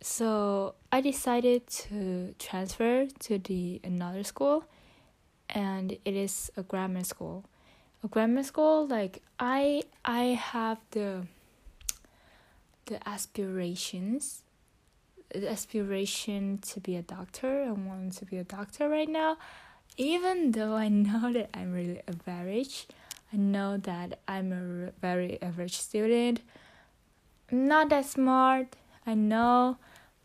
So 0.00 0.74
I 0.90 1.00
decided 1.00 1.66
to 1.68 2.34
transfer 2.38 3.06
to 3.06 3.38
the 3.38 3.80
another 3.82 4.22
school 4.22 4.64
and 5.48 5.92
it 6.04 6.14
is 6.14 6.50
a 6.56 6.62
grammar 6.62 7.04
school. 7.04 7.44
A 8.04 8.08
grammar 8.08 8.42
school 8.42 8.86
like 8.86 9.22
I 9.38 9.82
I 10.04 10.38
have 10.38 10.78
the 10.90 11.26
the 12.86 13.06
aspirations 13.08 14.42
the 15.34 15.50
aspiration 15.50 16.58
to 16.58 16.80
be 16.80 16.96
a 16.96 17.02
doctor. 17.02 17.64
I 17.64 17.72
want 17.72 18.14
to 18.14 18.24
be 18.24 18.36
a 18.38 18.44
doctor 18.44 18.88
right 18.88 19.08
now. 19.08 19.38
Even 19.96 20.52
though 20.52 20.74
I 20.74 20.88
know 20.88 21.32
that 21.32 21.50
I'm 21.54 21.72
really 21.72 22.00
average, 22.08 22.86
I 23.32 23.36
know 23.36 23.76
that 23.78 24.18
I'm 24.28 24.52
a 24.52 24.92
very 25.00 25.40
average 25.42 25.78
student. 25.78 26.40
Not 27.50 27.90
that 27.90 28.06
smart, 28.06 28.76
I 29.06 29.14
know, 29.14 29.76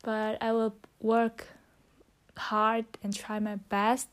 but 0.03 0.41
I 0.41 0.51
will 0.53 0.75
work 1.01 1.47
hard 2.37 2.85
and 3.03 3.15
try 3.15 3.39
my 3.39 3.55
best. 3.55 4.07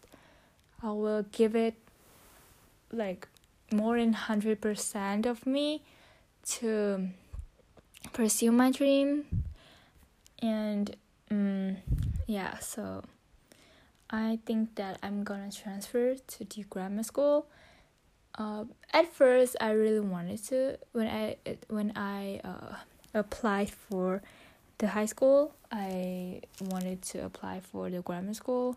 I 0.82 0.90
will 0.90 1.24
give 1.30 1.54
it 1.54 1.74
like 2.92 3.28
more 3.72 3.98
than 3.98 4.14
100% 4.14 5.26
of 5.26 5.46
me 5.46 5.82
to 6.46 7.08
pursue 8.12 8.52
my 8.52 8.70
dream. 8.70 9.24
And 10.40 10.94
um, 11.30 11.76
yeah 12.26 12.58
so 12.58 13.02
i 14.10 14.38
think 14.46 14.74
that 14.76 14.98
i'm 15.02 15.24
gonna 15.24 15.50
transfer 15.50 16.14
to 16.14 16.44
the 16.44 16.62
grammar 16.64 17.02
school. 17.02 17.46
Uh, 18.36 18.64
at 18.92 19.12
first 19.12 19.56
i 19.60 19.70
really 19.70 20.00
wanted 20.00 20.42
to 20.42 20.76
when 20.92 21.06
i 21.06 21.36
when 21.68 21.92
i 21.96 22.40
uh, 22.44 22.74
applied 23.14 23.70
for 23.70 24.22
the 24.78 24.88
high 24.88 25.06
school 25.06 25.54
i 25.70 26.40
wanted 26.60 27.00
to 27.00 27.24
apply 27.24 27.60
for 27.60 27.90
the 27.90 28.00
grammar 28.00 28.34
school 28.34 28.76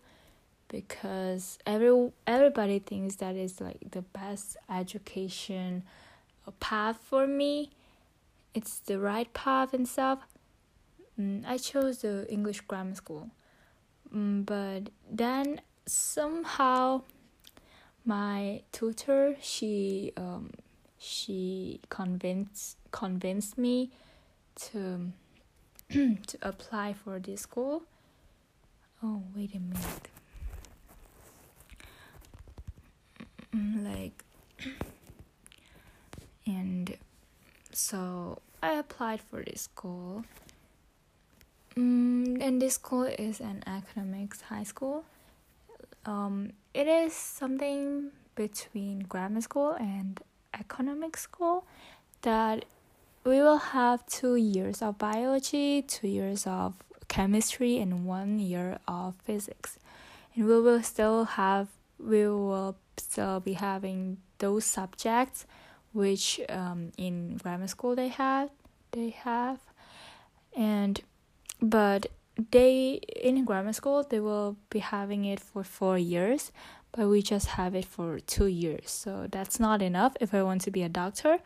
because 0.67 1.57
every 1.65 2.11
everybody 2.27 2.77
thinks 2.77 3.15
that 3.15 3.35
is 3.35 3.59
like 3.59 3.79
the 3.91 4.01
best 4.01 4.57
education 4.69 5.83
path 6.59 6.97
for 7.09 7.27
me 7.27 7.71
it's 8.57 8.79
the 8.79 8.97
right 8.99 9.31
path 9.33 9.73
and 9.73 9.87
stuff 9.87 10.19
Mm, 11.19 11.43
I 11.47 11.57
chose 11.57 11.99
the 11.99 12.31
English 12.31 12.61
grammar 12.61 12.93
school, 12.93 13.29
mm, 14.13 14.45
but 14.45 14.91
then 15.09 15.61
somehow 15.87 17.01
my 18.05 18.61
tutor 18.71 19.35
she 19.41 20.13
um, 20.15 20.51
she 20.99 21.81
convinced 21.89 22.77
convinced 22.91 23.57
me 23.57 23.89
to 24.55 25.11
to 25.89 26.37
apply 26.43 26.93
for 26.93 27.17
this 27.19 27.41
school. 27.41 27.81
Oh 29.01 29.23
wait 29.35 29.55
a 29.55 29.59
minute. 29.59 30.07
Mm, 33.55 33.83
like 33.83 34.23
and 36.45 36.95
so 37.71 38.37
I 38.61 38.73
applied 38.73 39.21
for 39.21 39.43
this 39.43 39.61
school 39.61 40.25
Mm, 41.77 42.41
and 42.41 42.59
this 42.59 42.73
school 42.73 43.03
is 43.03 43.39
an 43.39 43.61
academics 43.67 44.41
high 44.41 44.63
school. 44.63 45.05
Um, 46.07 46.53
it 46.73 46.87
is 46.87 47.13
something 47.13 48.09
between 48.33 49.01
grammar 49.01 49.41
school 49.41 49.73
and 49.73 50.19
economic 50.59 51.17
school 51.17 51.65
that 52.23 52.65
we 53.23 53.41
will 53.41 53.57
have 53.77 54.03
two 54.07 54.37
years 54.37 54.81
of 54.81 54.97
biology, 54.97 55.83
two 55.83 56.07
years 56.07 56.47
of 56.47 56.73
chemistry, 57.07 57.77
and 57.77 58.07
one 58.07 58.39
year 58.39 58.79
of 58.87 59.13
physics. 59.23 59.77
And 60.33 60.47
we 60.47 60.59
will 60.59 60.81
still 60.81 61.25
have, 61.25 61.67
we 61.99 62.27
will 62.27 62.75
still 62.97 63.39
be 63.39 63.53
having 63.53 64.17
those 64.39 64.65
subjects 64.65 65.45
which 65.97 66.39
um, 66.49 66.91
in 66.95 67.37
grammar 67.37 67.67
school 67.67 67.95
they 67.95 68.09
had, 68.09 68.51
they 68.91 69.09
have. 69.09 69.59
And 70.55 71.01
but 71.59 72.05
they 72.51 72.99
in 73.15 73.43
grammar 73.45 73.73
school 73.73 74.05
they 74.07 74.19
will 74.19 74.57
be 74.69 74.77
having 74.77 75.25
it 75.25 75.39
for 75.39 75.63
four 75.63 75.97
years 75.97 76.51
but 76.91 77.07
we 77.07 77.23
just 77.23 77.47
have 77.47 77.73
it 77.73 77.85
for 77.85 78.19
two 78.19 78.45
years. 78.45 78.91
So 78.91 79.27
that's 79.31 79.59
not 79.59 79.81
enough 79.81 80.13
if 80.21 80.35
i 80.35 80.43
want 80.43 80.61
to 80.61 80.71
be 80.71 80.83
a 80.83 80.89
doctor. 80.89 81.39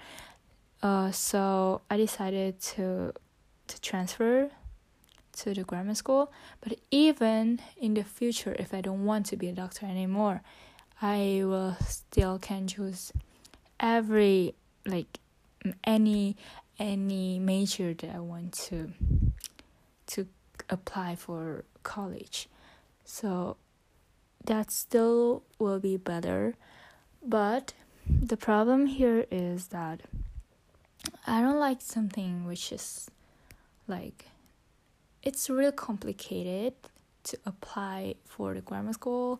Uh, 0.83 1.11
so 1.11 1.81
i 1.89 1.95
decided 1.95 2.59
to 2.71 3.13
to 3.67 3.81
transfer 3.81 4.49
to 5.39 5.53
the 5.53 5.63
grammar 5.63 5.95
school. 5.95 6.33
But 6.59 6.77
even 6.91 7.61
in 7.77 7.93
the 7.93 8.03
future 8.03 8.53
if 8.59 8.73
i 8.73 8.81
don't 8.81 9.05
want 9.05 9.27
to 9.27 9.37
be 9.37 9.47
a 9.47 9.53
doctor 9.53 9.85
anymore 9.85 10.41
i 11.01 11.41
will 11.49 11.75
still 11.79 12.37
can 12.37 12.67
choose 12.67 13.13
every 13.81 14.55
like 14.85 15.19
any 15.83 16.37
any 16.79 17.37
major 17.37 17.93
that 17.93 18.15
i 18.15 18.19
want 18.19 18.53
to 18.53 18.91
to 20.07 20.27
apply 20.69 21.15
for 21.15 21.65
college. 21.83 22.49
So 23.05 23.57
that 24.45 24.71
still 24.71 25.43
will 25.59 25.79
be 25.79 25.97
better. 25.97 26.55
But 27.23 27.73
the 28.07 28.37
problem 28.37 28.87
here 28.87 29.25
is 29.31 29.67
that 29.67 30.01
I 31.25 31.41
don't 31.41 31.59
like 31.59 31.81
something 31.81 32.45
which 32.45 32.71
is 32.71 33.09
like 33.87 34.25
it's 35.23 35.49
real 35.49 35.71
complicated 35.71 36.73
to 37.23 37.37
apply 37.45 38.15
for 38.25 38.53
the 38.53 38.61
grammar 38.61 38.93
school 38.93 39.39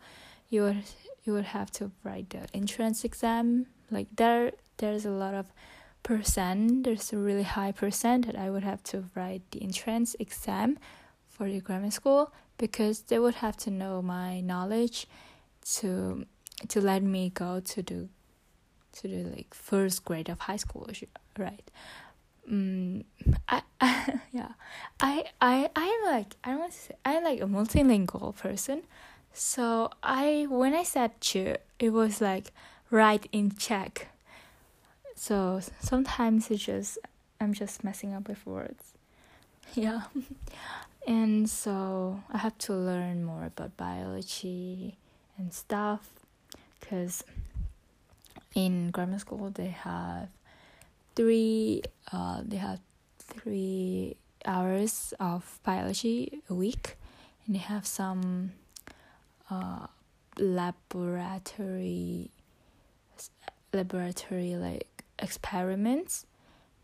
you 0.49 0.61
would 0.61 0.83
you 1.23 1.33
would 1.33 1.45
have 1.45 1.71
to 1.71 1.91
write 2.03 2.29
the 2.29 2.45
entrance 2.53 3.03
exam 3.03 3.65
like 3.91 4.07
there 4.15 4.51
there's 4.77 5.05
a 5.05 5.11
lot 5.11 5.33
of 5.33 5.51
percent 6.03 6.83
there's 6.83 7.13
a 7.13 7.17
really 7.17 7.43
high 7.43 7.71
percent 7.71 8.25
that 8.25 8.35
i 8.35 8.49
would 8.49 8.63
have 8.63 8.81
to 8.81 9.03
write 9.13 9.43
the 9.51 9.61
entrance 9.61 10.15
exam 10.19 10.79
for 11.27 11.47
the 11.47 11.59
grammar 11.59 11.91
school 11.91 12.33
because 12.57 13.01
they 13.01 13.19
would 13.19 13.35
have 13.35 13.57
to 13.57 13.69
know 13.69 14.01
my 14.01 14.41
knowledge 14.41 15.07
to 15.65 16.25
to 16.67 16.79
let 16.79 17.03
me 17.03 17.29
go 17.29 17.59
to 17.59 17.81
the 17.81 18.07
to 18.93 19.07
the 19.07 19.23
like 19.23 19.53
first 19.53 20.05
grade 20.05 20.29
of 20.29 20.39
high 20.39 20.57
school 20.57 20.87
right? 21.37 21.71
Um 22.49 23.03
I, 23.47 23.61
I 23.79 24.19
yeah. 24.31 24.53
I 24.99 25.25
i 25.39 25.69
i'm 25.75 26.13
like 26.13 26.35
i 26.43 26.55
want 26.55 26.71
to 26.71 26.77
say 26.77 26.95
i'm 27.05 27.23
like 27.23 27.41
a 27.41 27.45
multilingual 27.45 28.35
person. 28.35 28.83
So 29.33 29.89
i 30.03 30.45
when 30.49 30.73
i 30.73 30.83
said 30.83 31.19
chu 31.21 31.55
it 31.79 31.91
was 31.91 32.21
like 32.21 32.51
right 32.91 33.27
in 33.31 33.49
czech 33.51 34.07
so 35.15 35.59
sometimes 35.79 36.51
it's 36.51 36.65
just 36.65 36.97
i'm 37.39 37.53
just 37.53 37.83
messing 37.83 38.13
up 38.13 38.27
with 38.27 38.45
words. 38.45 38.85
Yeah. 39.73 40.01
And 41.07 41.49
so 41.49 42.21
i 42.31 42.37
have 42.37 42.57
to 42.59 42.73
learn 42.73 43.23
more 43.23 43.45
about 43.45 43.77
biology 43.77 44.97
and 45.37 45.53
stuff 45.53 46.09
because 46.79 47.23
in 48.53 48.91
grammar 48.91 49.19
school 49.19 49.49
they 49.49 49.67
have 49.69 50.27
three 51.15 51.83
uh, 52.11 52.41
they 52.45 52.57
have 52.57 52.79
three 53.19 54.17
hours 54.45 55.13
of 55.19 55.59
biology 55.63 56.41
a 56.49 56.53
week 56.53 56.97
and 57.45 57.55
they 57.55 57.59
have 57.59 57.85
some 57.87 58.51
uh, 59.49 59.87
laboratory 60.37 62.29
laboratory 63.73 64.55
like 64.55 65.03
experiments. 65.19 66.25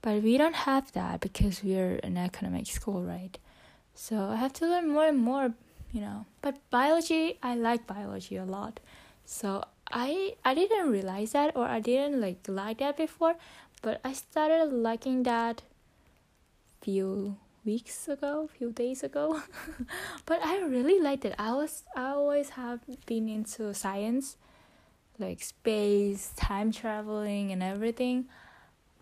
But 0.01 0.21
we 0.23 0.37
don't 0.37 0.55
have 0.55 0.91
that 0.93 1.19
because 1.21 1.63
we're 1.63 1.99
an 2.03 2.17
economic 2.17 2.67
school 2.67 3.03
right? 3.03 3.37
So 3.93 4.29
i 4.29 4.35
have 4.35 4.53
to 4.53 4.67
learn 4.67 4.89
more 4.89 5.07
and 5.07 5.17
more 5.17 5.53
you 5.91 6.01
know. 6.01 6.25
But 6.41 6.57
biology 6.69 7.39
i 7.41 7.55
like 7.55 7.87
biology 7.87 8.37
a 8.37 8.45
lot. 8.45 8.79
So 9.25 9.63
I 9.91 10.35
I 10.43 10.53
didn't 10.53 10.91
realize 10.91 11.31
that 11.31 11.55
or 11.55 11.65
I 11.65 11.79
didn't 11.79 12.19
like 12.21 12.45
like 12.47 12.79
that 12.79 12.97
before, 12.97 13.35
but 13.81 13.99
I 14.03 14.13
started 14.13 14.71
liking 14.73 15.23
that 15.23 15.63
few 16.81 17.37
weeks 17.65 18.07
ago, 18.07 18.49
few 18.57 18.71
days 18.71 19.03
ago. 19.03 19.41
but 20.25 20.39
I 20.43 20.59
really 20.59 20.99
liked 20.99 21.25
it. 21.25 21.35
I 21.37 21.53
was 21.53 21.83
I 21.95 22.11
always 22.11 22.49
have 22.51 22.79
been 23.05 23.27
into 23.29 23.73
science, 23.73 24.37
like 25.19 25.43
space, 25.43 26.31
time 26.35 26.71
traveling 26.71 27.51
and 27.51 27.63
everything. 27.63 28.25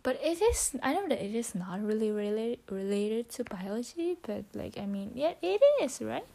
But 0.04 0.20
it 0.24 0.42
is 0.42 0.76
I 0.84 0.94
know 0.94 1.08
that 1.08 1.24
it 1.24 1.36
is 1.36 1.56
not 1.56 1.82
really 1.82 2.12
related 2.12 2.60
related 2.70 3.30
to 3.30 3.44
biology, 3.44 4.18
but 4.22 4.46
like 4.54 4.78
I 4.78 4.86
mean, 4.86 5.12
yeah, 5.16 5.34
it 5.42 5.62
is, 5.82 6.02
right? 6.02 6.26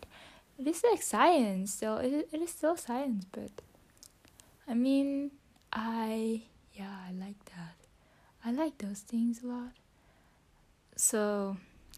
It 0.58 0.66
is 0.66 0.82
like 0.82 1.02
science, 1.02 1.72
so 1.72 1.96
it 1.96 2.28
it 2.32 2.40
is 2.42 2.50
still 2.50 2.76
science, 2.76 3.26
but 3.30 3.50
I 4.68 4.74
mean, 4.74 5.30
I 5.72 6.42
yeah, 6.74 6.96
I 7.08 7.12
like 7.12 7.44
that. 7.56 7.76
I 8.44 8.52
like 8.52 8.78
those 8.78 9.00
things 9.00 9.42
a 9.42 9.46
lot. 9.46 9.72
So, 10.96 11.56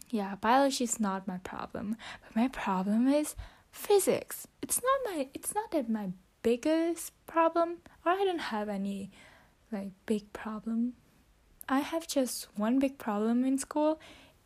yeah, 0.09 0.35
biology 0.35 0.83
is 0.83 0.99
not 0.99 1.27
my 1.27 1.37
problem, 1.37 1.97
but 2.21 2.35
my 2.35 2.47
problem 2.47 3.07
is 3.07 3.35
physics. 3.71 4.47
It's 4.61 4.81
not 4.81 5.13
my 5.13 5.27
it's 5.33 5.53
not 5.55 5.71
that 5.71 5.89
my 5.89 6.09
biggest 6.43 7.11
problem 7.25 7.77
or 8.05 8.11
I 8.11 8.23
don't 8.25 8.39
have 8.53 8.69
any 8.69 9.09
like 9.71 9.91
big 10.05 10.31
problem. 10.33 10.93
I 11.67 11.79
have 11.79 12.07
just 12.07 12.47
one 12.55 12.77
big 12.79 12.97
problem 12.97 13.43
in 13.45 13.57
school. 13.57 13.99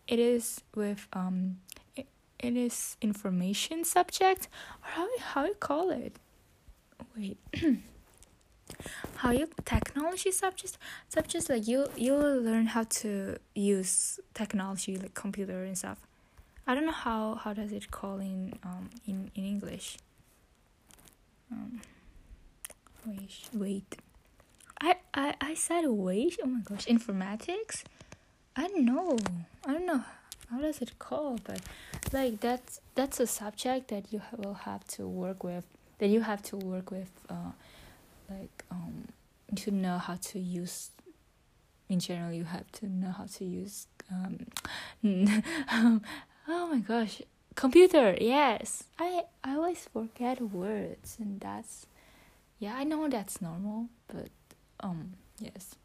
It 0.08 0.20
is 0.20 0.62
with 0.76 1.08
um 1.14 1.58
it, 1.96 2.08
it 2.40 2.56
is 2.56 2.96
information 3.02 3.84
subject 3.84 4.48
or 4.82 4.90
how 4.92 5.08
how 5.20 5.46
you 5.46 5.56
call 5.56 5.90
it. 5.90 6.18
Wait. 7.16 7.38
how 9.18 9.32
you 9.32 9.48
technology 9.66 10.32
subjects 10.32 10.78
subjects 11.10 11.50
like 11.50 11.68
you 11.68 11.88
you 11.96 12.14
learn 12.16 12.66
how 12.66 12.84
to 12.84 13.38
use 13.56 14.20
technology 14.34 14.98
like 14.98 15.14
computer 15.14 15.64
and 15.64 15.78
stuff 15.78 16.06
i 16.68 16.76
don't 16.76 16.86
know 16.86 16.92
how 16.92 17.36
how 17.36 17.54
does 17.54 17.72
it 17.72 17.90
call 17.92 18.20
in 18.20 18.54
um 18.64 18.90
in 19.08 19.32
in 19.36 19.46
english 19.46 19.98
um 21.52 21.82
wait 23.06 23.50
wait. 23.54 23.96
I 24.82 24.96
i 25.14 25.36
i 25.42 25.54
said 25.54 25.86
wait? 25.88 26.38
Oh 26.44 26.48
my 26.48 26.62
gosh 26.62 26.86
informatics? 26.86 27.84
I 28.56 28.68
don't 28.68 28.86
know. 28.86 29.18
I 29.66 29.74
don't 29.74 29.86
know 29.86 30.04
how 30.50 30.60
does 30.62 30.82
it 30.82 30.98
call 31.00 31.38
but 31.44 31.60
like 32.14 32.40
that's 32.40 32.80
that's 32.96 33.20
a 33.20 33.28
subject 33.28 33.90
that 33.90 34.12
you 34.12 34.22
will 34.38 34.54
have 34.54 34.86
to 34.86 35.08
work 35.08 35.44
with 35.44 35.66
that 36.00 36.08
you 36.08 36.22
have 36.22 36.42
to 36.42 36.56
work 36.58 36.90
with 36.92 37.12
uh 37.30 37.52
like 38.30 38.64
um 38.72 39.08
to 39.56 39.72
know 39.72 39.98
how 39.98 40.16
to 40.16 40.40
use 40.40 40.92
in 41.90 42.00
general 42.00 42.32
you 42.32 42.44
have 42.46 42.70
to 42.72 42.88
know 42.88 43.12
how 43.12 43.26
to 43.26 43.46
use 43.46 43.88
um 44.12 44.40
oh 46.48 46.68
my 46.68 46.80
gosh 46.80 47.22
computer 47.58 48.16
yes. 48.22 48.84
I 49.00 49.24
i 49.44 49.56
always 49.56 49.90
forget 49.92 50.40
words 50.40 51.18
and 51.20 51.42
that's 51.42 51.88
yeah 52.60 52.76
i 52.78 52.84
know 52.84 53.10
that's 53.10 53.42
normal 53.42 53.90
but 54.08 54.30
um 54.80 55.14
yes. 55.40 55.76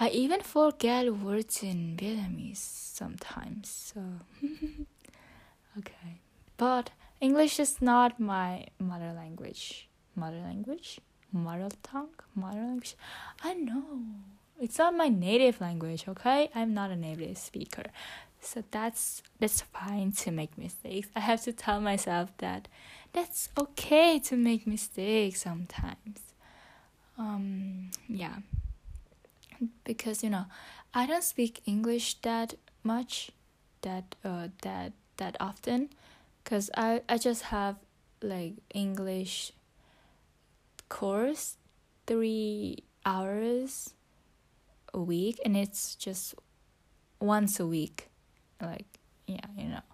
I 0.00 0.08
even 0.08 0.40
forget 0.40 1.14
words 1.14 1.62
in 1.62 1.96
vietnamese 2.00 2.64
sometimes 3.00 3.68
so 3.92 4.00
okay. 5.78 6.10
But 6.56 6.90
english 7.20 7.60
is 7.60 7.74
not 7.80 8.18
my 8.18 8.66
mother 8.78 9.12
language. 9.12 9.88
Mother 10.16 10.40
language? 10.50 10.98
Mother 11.30 11.68
tongue? 11.82 12.16
Mother 12.34 12.60
language? 12.60 12.96
I 13.44 13.54
know. 13.54 14.00
It's 14.60 14.78
not 14.78 14.94
my 14.94 15.08
native 15.08 15.60
language 15.60 16.08
okay? 16.08 16.50
I'm 16.54 16.72
not 16.74 16.90
a 16.90 16.96
native 16.96 17.38
speaker 17.38 17.84
so 18.42 18.62
that's 18.70 19.22
that's 19.40 19.62
fine 19.62 20.12
to 20.12 20.30
make 20.30 20.58
mistakes. 20.58 21.08
I 21.16 21.20
have 21.20 21.42
to 21.42 21.52
tell 21.52 21.80
myself 21.80 22.30
that 22.38 22.68
that's 23.12 23.48
okay 23.56 24.18
to 24.20 24.36
make 24.36 24.66
mistakes 24.66 25.42
sometimes. 25.42 26.20
Um 27.18 27.90
yeah. 28.08 28.36
Because 29.84 30.24
you 30.24 30.30
know 30.30 30.46
i 30.94 31.06
don't 31.06 31.24
speak 31.24 31.62
english 31.66 32.14
that 32.20 32.54
much 32.82 33.30
that 33.82 34.14
uh 34.24 34.48
that 34.62 34.92
that 35.16 35.36
often 35.40 35.88
because 36.42 36.70
i 36.76 37.00
i 37.08 37.16
just 37.16 37.44
have 37.44 37.76
like 38.22 38.54
english 38.74 39.52
course 40.88 41.56
three 42.06 42.78
hours 43.06 43.94
a 44.92 45.00
week 45.00 45.40
and 45.44 45.56
it's 45.56 45.94
just 45.94 46.34
once 47.20 47.58
a 47.58 47.66
week 47.66 48.10
like 48.62 48.86
yeah 49.26 49.46
you 49.56 49.68
know. 49.68 49.86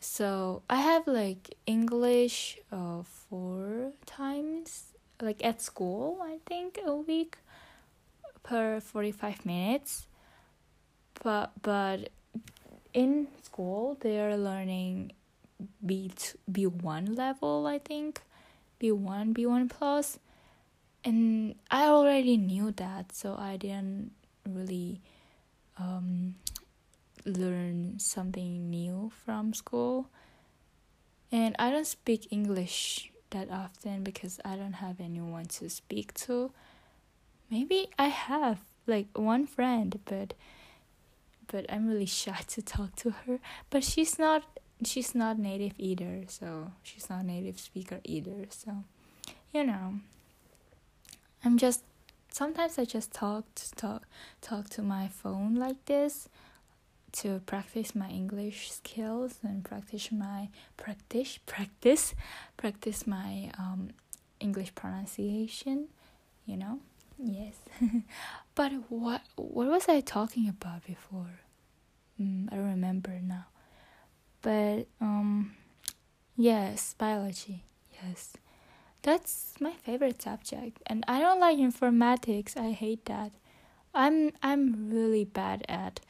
So 0.00 0.62
i 0.68 0.76
have 0.80 1.06
like 1.06 1.54
english 1.66 2.58
uh 2.72 3.02
four 3.02 3.92
times 4.06 4.92
like 5.20 5.44
at 5.44 5.60
school 5.60 6.18
i 6.22 6.38
think 6.46 6.78
a 6.84 6.94
week 6.94 7.36
per 8.42 8.80
45 8.80 9.46
minutes. 9.46 10.06
But 11.22 11.52
but 11.62 12.08
in 12.94 13.28
school 13.42 13.96
they're 14.00 14.36
learning 14.36 15.12
b 15.84 16.10
b1 16.50 17.16
level 17.16 17.66
i 17.66 17.78
think. 17.78 18.22
B1, 18.80 19.34
B1 19.34 19.68
plus, 19.68 20.18
and 21.04 21.54
I 21.70 21.84
already 21.84 22.36
knew 22.38 22.72
that, 22.72 23.12
so 23.14 23.36
I 23.36 23.56
didn't 23.58 24.12
really 24.48 25.00
um, 25.78 26.36
learn 27.24 27.98
something 27.98 28.70
new 28.70 29.10
from 29.24 29.54
school. 29.54 30.08
And 31.32 31.54
I 31.58 31.70
don't 31.70 31.86
speak 31.86 32.28
English 32.30 33.10
that 33.30 33.50
often 33.50 34.02
because 34.02 34.40
I 34.44 34.56
don't 34.56 34.74
have 34.74 35.00
anyone 35.00 35.46
to 35.46 35.70
speak 35.70 36.14
to. 36.14 36.52
Maybe 37.50 37.88
I 37.98 38.08
have 38.08 38.58
like 38.86 39.06
one 39.16 39.46
friend, 39.46 39.98
but 40.04 40.34
but 41.46 41.66
I'm 41.68 41.88
really 41.88 42.06
shy 42.20 42.40
to 42.48 42.62
talk 42.62 42.96
to 42.96 43.10
her. 43.10 43.38
But 43.70 43.84
she's 43.84 44.18
not 44.18 44.44
she's 44.84 45.14
not 45.14 45.38
native 45.38 45.74
either, 45.78 46.24
so 46.26 46.72
she's 46.82 47.08
not 47.08 47.24
native 47.24 47.58
speaker 47.58 48.00
either. 48.04 48.46
So, 48.50 48.84
you 49.52 49.64
know, 49.64 50.00
I'm 51.44 51.58
just 51.58 51.82
sometimes 52.32 52.78
I 52.78 52.84
just 52.84 53.12
talk 53.12 53.44
to 53.54 53.70
talk 53.72 54.02
talk 54.40 54.68
to 54.70 54.82
my 54.82 55.08
phone 55.08 55.54
like 55.54 55.84
this 55.86 56.28
to 57.12 57.40
practice 57.46 57.94
my 57.94 58.08
English 58.08 58.70
skills 58.72 59.38
and 59.42 59.64
practice 59.64 60.10
my 60.12 60.48
practice 60.76 61.38
practice 61.46 62.14
practice 62.56 63.06
my 63.06 63.50
um, 63.58 63.90
English 64.40 64.74
pronunciation. 64.74 65.88
You 66.46 66.56
know, 66.56 66.80
yes. 67.18 67.54
but 68.54 68.72
what 68.88 69.22
what 69.36 69.68
was 69.68 69.88
I 69.88 70.00
talking 70.00 70.48
about 70.48 70.84
before? 70.84 71.40
Mm, 72.20 72.52
I 72.52 72.56
don't 72.56 72.70
remember 72.70 73.18
now. 73.22 73.46
But 74.42 74.86
um, 75.00 75.54
yes, 76.36 76.94
biology. 76.98 77.64
Yes, 78.02 78.32
that's 79.02 79.54
my 79.60 79.72
favorite 79.72 80.22
subject, 80.22 80.78
and 80.86 81.04
I 81.06 81.20
don't 81.20 81.40
like 81.40 81.58
informatics. 81.58 82.56
I 82.56 82.72
hate 82.72 83.04
that. 83.06 83.32
I'm 83.94 84.32
I'm 84.42 84.90
really 84.90 85.24
bad 85.24 85.64
at 85.68 86.00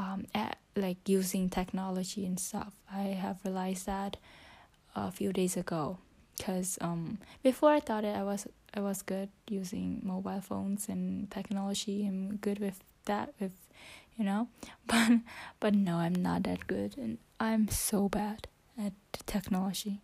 um 0.00 0.24
at 0.34 0.56
like 0.76 1.08
using 1.08 1.48
technology 1.48 2.24
and 2.24 2.40
stuff. 2.40 2.72
I 2.92 3.14
have 3.24 3.38
realized 3.44 3.86
that 3.86 4.16
a 4.96 5.10
few 5.10 5.32
days 5.32 5.56
ago 5.56 5.98
because 6.36 6.78
um 6.80 7.18
before 7.42 7.70
I 7.70 7.80
thought 7.80 8.04
it 8.04 8.16
I 8.16 8.22
was 8.22 8.46
I 8.72 8.80
was 8.80 9.02
good 9.02 9.28
using 9.48 10.00
mobile 10.02 10.40
phones 10.40 10.88
and 10.88 11.30
technology. 11.30 12.06
I'm 12.06 12.36
good 12.36 12.58
with 12.58 12.80
that 13.04 13.34
with 13.40 13.56
you 14.16 14.24
know 14.24 14.48
but 14.86 15.20
but 15.60 15.74
no 15.74 15.96
I'm 15.96 16.14
not 16.14 16.44
that 16.44 16.66
good 16.66 16.96
and 16.96 17.18
I'm 17.38 17.68
so 17.68 18.08
bad 18.08 18.48
at 18.78 18.94
technology. 19.26 20.00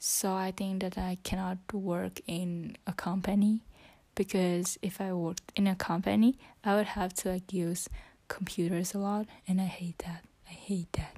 So 0.00 0.34
I 0.34 0.52
think 0.52 0.82
that 0.82 0.96
I 0.96 1.18
cannot 1.24 1.58
work 1.72 2.20
in 2.26 2.76
a 2.86 2.92
company 2.92 3.62
because 4.14 4.78
if 4.82 5.00
I 5.00 5.12
worked 5.12 5.52
in 5.56 5.66
a 5.66 5.74
company, 5.74 6.38
I 6.64 6.74
would 6.76 6.86
have 6.98 7.14
to 7.14 7.30
like 7.30 7.52
use 7.52 7.88
computers 8.28 8.94
a 8.94 8.98
lot 8.98 9.26
and 9.46 9.60
I 9.60 9.64
hate 9.64 9.98
that. 9.98 10.24
I 10.48 10.52
hate 10.52 10.92
that. 10.92 11.16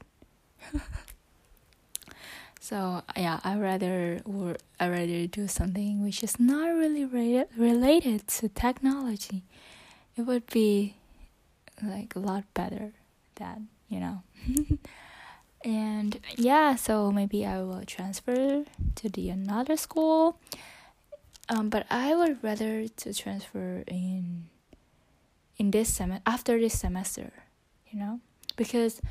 so 2.61 3.03
yeah, 3.17 3.41
I 3.45 3.57
rather 3.57 4.21
or 4.25 4.57
I 4.79 4.89
rather 4.89 5.27
do 5.27 5.49
something 5.49 6.03
which 6.03 6.23
is 6.23 6.39
not 6.39 6.69
really 6.69 7.05
re- 7.05 7.45
related 7.57 8.29
to 8.29 8.49
technology. 8.49 9.43
It 10.17 10.23
would 10.23 10.47
be 10.47 10.95
like 11.83 12.15
a 12.15 12.19
lot 12.19 12.45
better 12.55 12.93
than, 13.37 13.69
you 13.89 14.01
know. 14.01 14.23
and 15.65 16.19
yeah, 16.37 16.75
so 16.77 17.11
maybe 17.11 17.47
I 17.47 17.63
will 17.63 17.85
transfer 17.87 18.65
to 18.97 19.09
the 19.09 19.31
another 19.31 19.77
school 19.77 20.39
um, 21.51 21.69
but 21.69 21.85
I 21.91 22.15
would 22.15 22.43
rather 22.45 22.87
to 22.87 23.13
transfer 23.13 23.83
in 23.89 24.45
in 25.61 25.71
this 25.71 25.93
sem 25.93 26.19
after 26.25 26.59
this 26.59 26.81
semester, 26.81 27.31
you 27.91 27.99
know, 28.01 28.19
because 28.57 29.03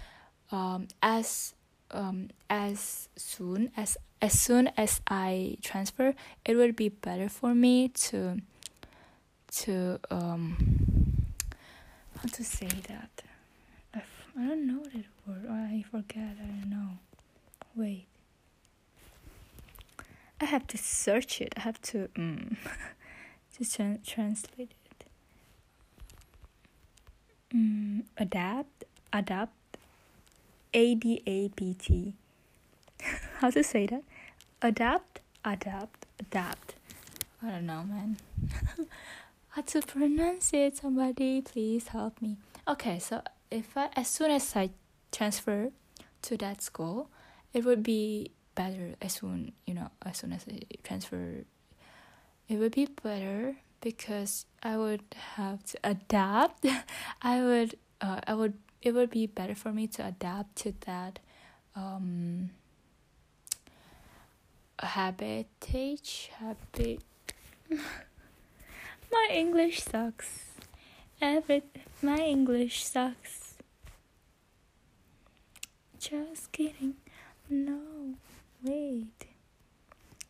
um, 0.52 0.88
as 1.04 1.54
um, 1.92 2.30
as 2.50 3.08
soon 3.16 3.72
as 3.78 3.98
as 4.20 4.34
soon 4.38 4.72
as 4.76 5.00
I 5.08 5.58
transfer, 5.62 6.16
it 6.44 6.56
would 6.56 6.76
be 6.76 6.90
better 6.90 7.30
for 7.30 7.54
me 7.54 7.90
to 8.10 8.42
to 9.62 10.00
um 10.10 10.58
how 12.18 12.28
to 12.34 12.44
say 12.44 12.68
that. 12.88 13.22
I, 13.94 14.02
I 14.36 14.48
don't 14.48 14.66
know 14.66 14.84
that 14.84 15.06
word. 15.28 15.46
I 15.48 15.86
forget. 15.90 16.36
I 16.42 16.48
don't 16.48 16.70
know. 16.70 16.90
Wait. 17.76 18.08
I 20.42 20.46
have 20.46 20.66
to 20.68 20.78
search 20.80 21.42
it. 21.42 21.54
I 21.58 21.60
have 21.62 21.80
to 21.94 22.10
um, 22.18 22.58
to 23.56 23.72
tra- 23.72 24.00
translate 24.04 24.72
it. 24.72 24.79
Um, 27.54 28.04
adapt, 28.18 28.86
adapt, 29.12 29.78
A 30.74 30.96
D 30.96 31.22
A 31.26 31.50
P 31.50 31.74
T. 31.74 32.14
How 33.40 33.50
to 33.50 33.64
say 33.64 33.88
that? 33.88 34.04
Adapt, 34.62 35.22
adapt, 35.44 36.06
adapt. 36.20 36.76
I 37.42 37.52
don't 37.52 37.66
know, 37.66 37.84
man. 37.84 38.18
How 39.50 39.62
to 39.64 39.82
pronounce 39.82 40.54
it? 40.54 40.78
Somebody, 40.78 41.42
please 41.42 41.88
help 41.88 42.22
me. 42.22 42.38
Okay, 42.68 43.00
so 43.00 43.22
if 43.50 43.76
I 43.76 43.90
as 43.96 44.08
soon 44.08 44.32
as 44.32 44.56
I 44.56 44.70
transfer 45.12 45.72
to 46.24 46.38
that 46.38 46.62
school, 46.62 47.10
it 47.54 47.66
would 47.66 47.82
be 47.82 48.32
better 48.60 48.96
as 49.02 49.14
soon 49.14 49.54
you 49.66 49.74
know 49.74 49.90
as 50.06 50.18
soon 50.18 50.34
as 50.34 50.44
I 50.52 50.60
transfer 50.84 51.46
it 52.50 52.58
would 52.58 52.74
be 52.74 52.88
better 53.02 53.56
because 53.82 54.46
I 54.62 54.78
would 54.78 55.04
have 55.36 55.64
to 55.66 55.78
adapt 55.84 56.66
I 57.22 57.42
would 57.42 57.78
uh, 58.02 58.22
I 58.26 58.34
would 58.34 58.54
it 58.82 58.94
would 58.94 59.10
be 59.10 59.28
better 59.28 59.56
for 59.56 59.72
me 59.72 59.88
to 59.88 60.06
adapt 60.06 60.56
to 60.58 60.74
that 60.86 61.20
um 61.76 62.52
habitage 64.82 66.30
habit 66.30 67.02
my 69.12 69.28
English 69.32 69.84
sucks 69.84 70.56
every 71.22 71.64
my 72.02 72.18
English 72.18 72.86
sucks 72.86 73.56
just 76.00 76.52
kidding 76.52 76.96
no 77.50 78.16
Wait. 78.62 79.28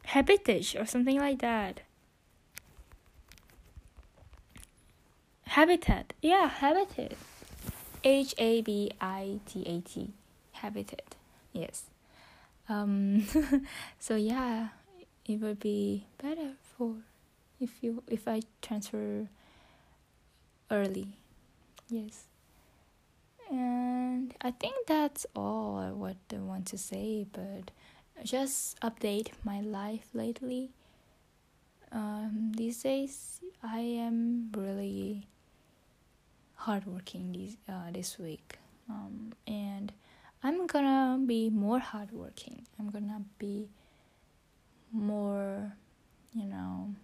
Habitage 0.07 0.79
or 0.79 0.85
something 0.85 1.19
like 1.19 1.39
that. 1.39 1.81
Habitat. 5.49 6.13
Yeah, 6.21 6.47
habitat. 6.47 7.13
H 8.03 8.35
A 8.38 8.62
B 8.62 8.91
I 9.01 9.39
T 9.47 9.63
A 9.65 9.81
T. 9.81 10.13
Habitat. 10.51 11.15
Yes. 11.53 11.85
Um 12.69 13.25
so 13.99 14.15
yeah, 14.15 14.69
it 15.25 15.41
would 15.41 15.59
be 15.59 16.05
better 16.21 16.53
for 16.62 16.97
if 17.59 17.81
you 17.81 18.03
if 18.07 18.27
I 18.27 18.41
transfer 18.62 19.27
early. 20.69 21.17
Yes. 21.89 22.25
And 23.49 24.35
I 24.41 24.51
think 24.51 24.85
that's 24.85 25.25
all 25.35 25.89
what 25.95 26.17
I 26.31 26.38
want 26.38 26.67
to 26.67 26.77
say, 26.77 27.25
but 27.33 27.71
just 28.23 28.79
update 28.81 29.29
my 29.43 29.62
life 29.62 30.09
lately. 30.13 30.69
Um, 31.91 32.51
these 32.55 32.83
days, 32.83 33.41
I 33.63 33.79
am 33.79 34.51
really 34.55 35.25
hardworking 36.65 37.32
this 37.34 37.58
uh, 37.67 37.91
this 37.91 38.17
week, 38.19 38.60
um, 38.89 39.34
and 39.48 39.91
I'm 40.43 40.67
gonna 40.67 41.19
be 41.26 41.50
more 41.50 41.80
hardworking. 41.80 42.65
I'm 42.78 42.89
gonna 42.89 43.22
be 43.38 43.69
more, 44.91 45.74
you 46.34 46.45
know, 46.45 46.95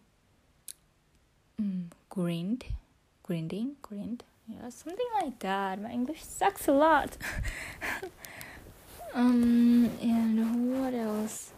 mm, 1.61 1.85
grind, 2.09 2.65
grinding, 3.23 3.75
grind, 3.81 4.23
yeah, 4.47 4.69
something 4.69 5.11
like 5.21 5.39
that. 5.39 5.81
My 5.81 5.91
English 5.91 6.23
sucks 6.23 6.67
a 6.67 6.73
lot. 6.73 7.17
Um, 9.15 9.89
and 10.01 10.77
what 10.77 10.93
else? 10.93 11.53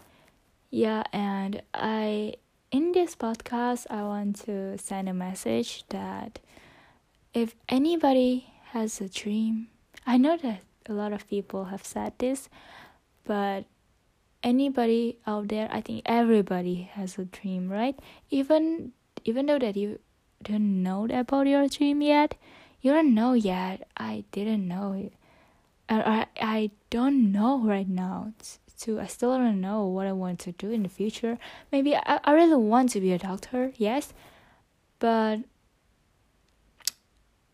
Yeah, 0.70 1.02
and 1.12 1.60
I 1.74 2.34
in 2.70 2.92
this 2.92 3.16
podcast 3.16 3.86
I 3.90 4.02
want 4.04 4.36
to 4.44 4.78
send 4.78 5.08
a 5.08 5.12
message 5.12 5.84
that 5.88 6.38
if 7.34 7.54
anybody 7.68 8.52
has 8.72 9.00
a 9.00 9.08
dream, 9.08 9.68
I 10.06 10.16
know 10.16 10.36
that 10.36 10.60
a 10.86 10.92
lot 10.92 11.12
of 11.12 11.28
people 11.28 11.66
have 11.66 11.84
said 11.84 12.12
this, 12.18 12.48
but 13.24 13.64
anybody 14.42 15.18
out 15.26 15.48
there, 15.48 15.68
I 15.70 15.80
think 15.80 16.02
everybody 16.06 16.90
has 16.92 17.18
a 17.18 17.24
dream, 17.24 17.68
right? 17.68 17.98
Even 18.30 18.92
even 19.24 19.46
though 19.46 19.58
that 19.58 19.76
you 19.76 19.98
don't 20.42 20.82
know 20.82 21.06
about 21.10 21.46
your 21.46 21.68
dream 21.68 22.00
yet, 22.00 22.36
you 22.80 22.92
don't 22.92 23.14
know 23.14 23.32
yet. 23.32 23.88
I 23.96 24.24
didn't 24.32 24.66
know 24.66 24.92
it. 24.92 25.12
I, 25.90 26.26
I 26.40 26.70
don't 26.90 27.32
know 27.32 27.60
right 27.60 27.88
now 27.88 28.32
to 28.80 29.00
I 29.00 29.06
still 29.06 29.36
don't 29.36 29.60
know 29.60 29.86
what 29.86 30.06
I 30.06 30.12
want 30.12 30.38
to 30.40 30.52
do 30.52 30.70
in 30.70 30.82
the 30.82 30.88
future. 30.88 31.38
Maybe 31.72 31.96
I, 31.96 32.20
I 32.24 32.32
really 32.32 32.56
want 32.56 32.90
to 32.90 33.00
be 33.00 33.12
a 33.12 33.18
doctor, 33.18 33.72
yes, 33.76 34.12
but 34.98 35.40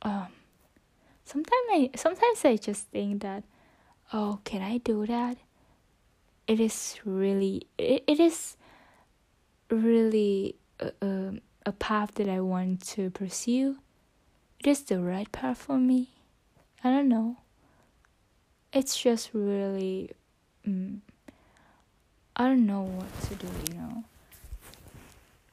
um 0.04 0.28
sometimes 1.24 1.68
I 1.70 1.90
sometimes 1.96 2.44
I 2.44 2.56
just 2.56 2.88
think 2.88 3.22
that 3.22 3.44
oh 4.12 4.40
can 4.44 4.62
I 4.62 4.78
do 4.78 5.06
that? 5.06 5.38
It 6.46 6.60
is 6.60 6.98
really 7.04 7.66
it, 7.78 8.04
it 8.06 8.20
is 8.20 8.56
really 9.70 10.56
a, 10.80 10.92
a, 11.00 11.34
a 11.66 11.72
path 11.72 12.14
that 12.16 12.28
I 12.28 12.40
want 12.40 12.86
to 12.88 13.10
pursue. 13.10 13.78
It 14.60 14.66
is 14.66 14.82
the 14.82 15.00
right 15.00 15.30
path 15.32 15.58
for 15.58 15.78
me. 15.78 16.10
I 16.82 16.90
don't 16.90 17.08
know 17.08 17.38
it's 18.74 19.00
just 19.00 19.30
really 19.32 20.10
mm, 20.66 20.98
I 22.36 22.44
don't 22.44 22.66
know 22.66 22.82
what 22.82 23.20
to 23.22 23.34
do, 23.36 23.46
you 23.70 23.74
know. 23.78 24.04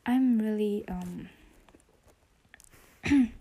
I'm 0.06 0.40
really 0.40 0.84
um. 0.88 1.30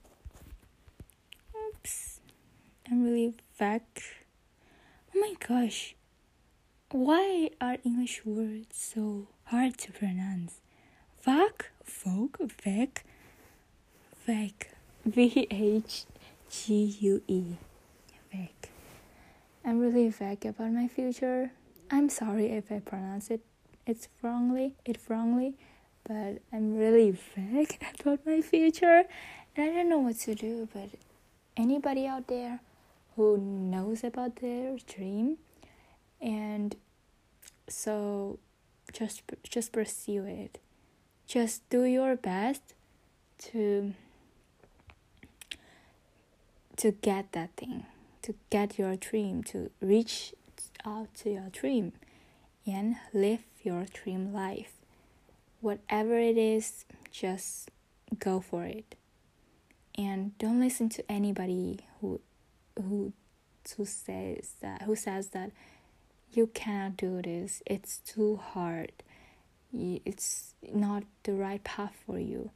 I'm 2.91 3.05
really 3.05 3.35
fuck. 3.53 3.83
Oh 5.15 5.21
my 5.21 5.35
gosh. 5.47 5.95
Why 6.91 7.51
are 7.61 7.77
English 7.85 8.25
words 8.25 8.77
so 8.77 9.29
hard 9.45 9.79
to 9.79 9.93
pronounce? 9.93 10.61
Fuck, 11.21 11.71
folk, 11.85 12.39
vec, 12.65 13.05
vec, 14.27 14.71
V 15.05 15.47
H 15.51 16.05
G 16.51 16.97
U 17.01 17.23
E, 17.29 17.45
vec. 18.33 18.71
I'm 19.65 19.79
really 19.79 20.09
vague 20.09 20.47
about 20.47 20.73
my 20.73 20.89
future. 20.89 21.53
I'm 21.91 22.09
sorry 22.09 22.47
if 22.47 22.73
I 22.73 22.81
pronounce 22.81 23.31
it 23.31 23.43
it's 23.87 24.09
wrongly, 24.23 24.75
it 24.85 24.99
wrongly, 25.09 25.55
but 26.05 26.39
I'm 26.53 26.77
really 26.77 27.11
vague 27.37 27.79
about 28.01 28.25
my 28.25 28.41
future, 28.41 29.05
and 29.57 29.71
I 29.71 29.75
don't 29.75 29.89
know 29.89 29.99
what 29.99 30.19
to 30.21 30.35
do. 30.35 30.69
But 30.73 30.91
anybody 31.57 32.07
out 32.07 32.29
there 32.29 32.61
who 33.21 33.37
knows 33.37 34.03
about 34.03 34.37
their 34.37 34.79
dream, 34.87 35.37
and 36.23 36.75
so 37.69 38.39
just 38.95 39.21
just 39.43 39.73
pursue 39.73 40.25
it. 40.25 40.59
Just 41.27 41.69
do 41.69 41.85
your 41.85 42.17
best 42.17 42.63
to 43.51 43.93
to 46.79 46.93
get 46.93 47.33
that 47.33 47.51
thing, 47.59 47.85
to 48.23 48.35
get 48.49 48.79
your 48.79 48.97
dream, 48.97 49.43
to 49.53 49.71
reach 49.83 50.33
out 50.87 51.13
to 51.17 51.31
your 51.31 51.51
dream 51.53 51.93
and 52.67 52.97
live 53.13 53.45
your 53.63 53.85
dream 53.93 54.33
life. 54.33 54.73
Whatever 55.61 56.19
it 56.19 56.39
is, 56.39 56.87
just 57.13 57.71
go 58.19 58.41
for 58.41 58.65
it. 58.65 58.95
And 59.95 60.39
don't 60.39 60.59
listen 60.59 60.89
to 60.89 61.05
anybody 61.13 61.81
who 62.83 63.13
who 63.77 63.85
says 63.85 64.55
that 64.61 64.83
who 64.83 64.97
says 64.97 65.29
that 65.29 65.51
you 66.33 66.47
cannot 66.49 66.97
do 66.97 67.21
this. 67.23 67.63
It's 67.67 67.99
too 67.99 68.37
hard. 68.37 68.93
It's 69.73 70.55
not 70.73 71.05
the 71.25 71.35
right 71.35 71.63
path 71.63 71.95
for 72.07 72.19
you. 72.19 72.51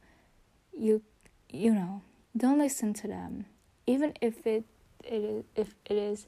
You 0.77 1.01
you 1.49 1.73
know, 1.73 2.01
don't 2.35 2.59
listen 2.59 2.93
to 2.95 3.07
them. 3.07 3.45
Even 3.87 4.13
if 4.21 4.45
it 4.45 4.65
it 5.03 5.23
is 5.23 5.43
if 5.55 5.75
it 5.85 5.97
is 5.97 6.27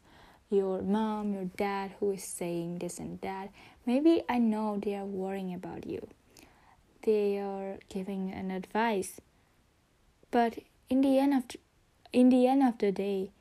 your 0.50 0.82
mom, 0.82 1.34
your 1.34 1.46
dad 1.58 1.92
who 2.00 2.12
is 2.12 2.24
saying 2.24 2.80
this 2.80 3.00
and 3.00 3.20
that. 3.22 3.50
Maybe 3.86 4.24
I 4.30 4.40
know 4.40 4.80
they 4.82 4.96
are 4.96 5.06
worrying 5.06 5.54
about 5.54 5.86
you. 5.86 6.08
They 7.04 7.40
are 7.40 7.78
giving 7.90 8.32
an 8.32 8.52
advice. 8.52 9.20
But 10.32 10.60
in 10.90 11.02
the 11.02 11.20
end 11.20 11.34
of 11.34 11.44
in 12.14 12.30
the 12.30 12.48
end 12.48 12.64
of 12.64 12.78
the 12.78 12.92
day, 12.92 13.32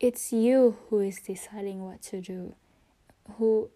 it's 0.00 0.32
you 0.32 0.76
who 0.88 1.00
is 1.00 1.20
deciding 1.20 1.84
what 1.84 2.02
to 2.02 2.20
do. 2.20 2.54
Who 3.36 3.70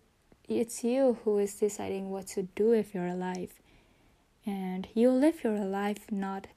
it's 0.48 0.82
you 0.82 1.18
who 1.24 1.38
is 1.38 1.54
deciding 1.54 2.10
what 2.10 2.26
to 2.28 2.42
do 2.54 2.70
with 2.70 2.94
your 2.94 3.14
life. 3.14 3.60
And 4.46 4.88
you 4.94 5.10
live 5.10 5.44
your 5.44 5.60
life 5.60 6.10
not 6.10 6.48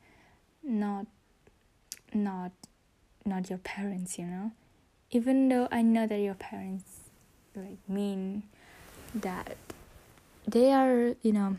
not 0.64 1.06
not 2.14 2.52
not 3.26 3.50
your 3.50 3.60
parents, 3.60 4.18
you 4.18 4.26
know? 4.26 4.52
even 5.10 5.48
though 5.50 5.68
I 5.72 5.82
know 5.82 6.06
that 6.06 6.20
your 6.20 6.34
parents 6.34 7.00
like 7.56 7.78
mean 7.88 8.44
that 9.16 9.58
they 10.46 10.72
are, 10.72 11.16
you 11.22 11.32
know, 11.32 11.58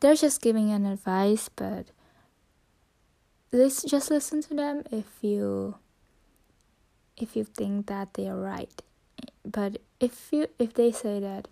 they're 0.00 0.16
just 0.16 0.42
giving 0.42 0.70
an 0.70 0.84
advice, 0.84 1.48
but 1.54 1.86
let's 3.52 3.82
just 3.82 4.10
listen 4.10 4.42
to 4.42 4.54
them 4.54 4.82
if 4.90 5.06
you 5.20 5.76
if 7.16 7.36
you 7.36 7.44
think 7.44 7.86
that 7.86 8.14
they 8.14 8.28
are 8.28 8.38
right. 8.38 8.82
But 9.44 9.78
if 10.00 10.28
you 10.32 10.48
if 10.58 10.74
they 10.74 10.92
say 10.92 11.20
that 11.20 11.48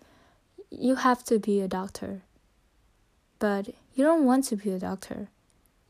you 0.69 0.95
have 0.95 1.23
to 1.25 1.39
be 1.39 1.61
a 1.61 1.67
doctor, 1.67 2.21
but 3.39 3.67
you 3.93 4.03
don't 4.03 4.25
want 4.25 4.45
to 4.45 4.55
be 4.55 4.71
a 4.71 4.79
doctor, 4.79 5.29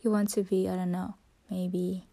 you 0.02 0.12
want 0.12 0.30
to 0.32 0.44
be 0.44 0.68
I 0.68 0.76
don't 0.76 0.92
know 0.92 1.16
maybe 1.50 2.06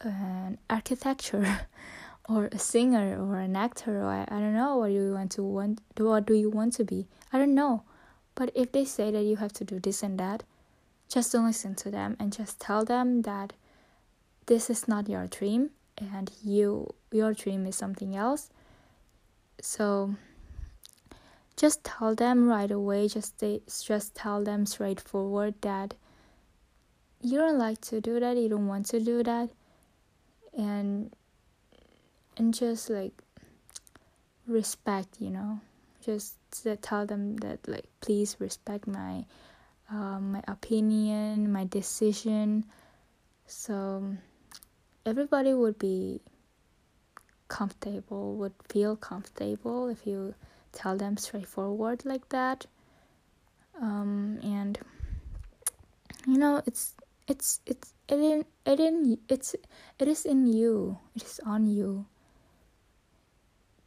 an 0.00 0.58
architecture 0.70 1.60
or 2.28 2.48
a 2.52 2.58
singer 2.58 3.18
or 3.20 3.36
an 3.36 3.56
actor 3.56 4.02
or 4.02 4.06
I, 4.06 4.22
I 4.22 4.38
don't 4.40 4.54
know 4.54 4.76
what 4.76 4.92
you 4.92 5.12
want 5.12 5.32
to 5.32 5.42
want 5.42 5.80
what 5.96 6.26
do 6.26 6.34
you 6.34 6.50
want 6.50 6.74
to 6.74 6.84
be. 6.84 7.06
I 7.32 7.38
don't 7.38 7.54
know. 7.54 7.82
But 8.34 8.50
if 8.54 8.72
they 8.72 8.84
say 8.84 9.10
that 9.10 9.22
you 9.22 9.36
have 9.36 9.52
to 9.54 9.64
do 9.64 9.80
this 9.80 10.02
and 10.02 10.18
that 10.20 10.42
just 11.08 11.32
don't 11.32 11.46
listen 11.46 11.74
to 11.76 11.90
them 11.90 12.16
and 12.18 12.32
just 12.32 12.60
tell 12.60 12.84
them 12.84 13.22
that 13.22 13.52
this 14.46 14.68
is 14.68 14.86
not 14.86 15.08
your 15.08 15.26
dream 15.26 15.70
and 15.98 16.30
you 16.44 16.88
your 17.12 17.32
dream 17.32 17.66
is 17.66 17.76
something 17.76 18.16
else. 18.16 18.50
So 19.60 20.14
just 21.56 21.84
tell 21.84 22.14
them 22.14 22.48
right 22.48 22.70
away 22.70 23.08
just 23.08 23.38
they, 23.38 23.62
just 23.82 24.14
tell 24.14 24.44
them 24.44 24.66
straightforward 24.66 25.54
that 25.62 25.94
you 27.22 27.38
don't 27.38 27.58
like 27.58 27.80
to 27.80 28.00
do 28.00 28.20
that 28.20 28.36
you 28.36 28.48
don't 28.48 28.66
want 28.66 28.86
to 28.86 29.00
do 29.00 29.22
that. 29.22 29.50
And 30.56 31.14
and 32.36 32.52
just 32.52 32.90
like 32.90 33.12
respect 34.46 35.16
you 35.18 35.30
know. 35.30 35.60
Just 36.04 36.36
tell 36.82 37.04
them 37.04 37.36
that 37.38 37.66
like 37.66 37.86
please 38.00 38.36
respect 38.38 38.86
my 38.86 39.24
uh, 39.90 40.20
my 40.20 40.42
opinion 40.46 41.52
my 41.52 41.64
decision. 41.64 42.64
So 43.46 44.16
everybody 45.06 45.54
would 45.54 45.78
be 45.78 46.20
comfortable 47.48 48.34
would 48.34 48.52
feel 48.68 48.96
comfortable 48.96 49.88
if 49.88 50.04
you 50.06 50.34
tell 50.72 50.96
them 50.96 51.16
straightforward 51.16 52.04
like 52.04 52.28
that. 52.30 52.66
Um, 53.80 54.40
and 54.42 54.78
you 56.26 56.38
know 56.38 56.62
it's 56.66 56.94
it's 57.28 57.60
it's 57.66 57.94
it 58.08 58.18
in 58.18 58.44
it 58.64 58.80
in 58.80 59.18
it's 59.28 59.54
it 59.98 60.08
is 60.08 60.24
in 60.24 60.46
you. 60.46 60.98
It 61.14 61.22
is 61.22 61.40
on 61.46 61.66
you. 61.66 62.06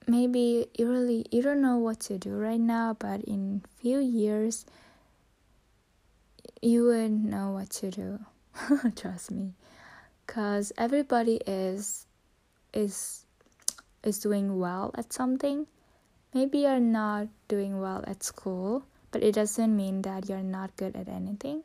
Maybe 0.07 0.67
you 0.77 0.89
really 0.89 1.25
you 1.31 1.41
don't 1.41 1.61
know 1.61 1.77
what 1.77 1.99
to 2.01 2.17
do 2.17 2.31
right 2.31 2.59
now 2.59 2.95
but 2.97 3.21
in 3.23 3.61
few 3.77 3.99
years 3.99 4.65
you 6.61 6.85
would 6.85 7.11
know 7.11 7.51
what 7.51 7.69
to 7.81 7.91
do. 7.91 8.19
Trust 8.95 9.31
me 9.31 9.53
because 10.29 10.71
everybody 10.77 11.41
is 11.47 12.05
is 12.71 13.25
is 14.03 14.19
doing 14.19 14.59
well 14.59 14.93
at 14.93 15.11
something. 15.11 15.65
Maybe 16.35 16.59
you're 16.59 16.79
not 16.79 17.27
doing 17.47 17.81
well 17.81 18.03
at 18.05 18.21
school 18.21 18.83
but 19.11 19.23
it 19.23 19.33
doesn't 19.33 19.75
mean 19.75 20.03
that 20.03 20.29
you're 20.29 20.45
not 20.45 20.77
good 20.77 20.95
at 20.95 21.07
anything. 21.07 21.63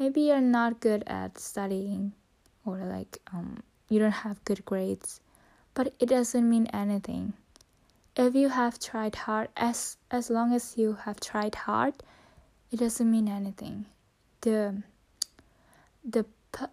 Maybe 0.00 0.22
you're 0.22 0.40
not 0.40 0.80
good 0.80 1.04
at 1.06 1.38
studying 1.38 2.12
or 2.64 2.78
like 2.78 3.18
um, 3.32 3.62
you 3.88 4.00
don't 4.00 4.26
have 4.26 4.44
good 4.44 4.64
grades 4.64 5.20
but 5.74 5.94
it 6.00 6.08
doesn't 6.08 6.50
mean 6.50 6.66
anything. 6.72 7.34
If 8.16 8.34
you 8.34 8.48
have 8.48 8.80
tried 8.80 9.14
hard 9.14 9.48
as 9.56 9.96
as 10.10 10.28
long 10.28 10.52
as 10.52 10.74
you 10.76 10.94
have 11.04 11.20
tried 11.20 11.54
hard 11.54 11.94
it 12.72 12.80
doesn't 12.80 13.08
mean 13.08 13.28
anything. 13.28 13.86
The 14.40 14.82
the 16.02 16.26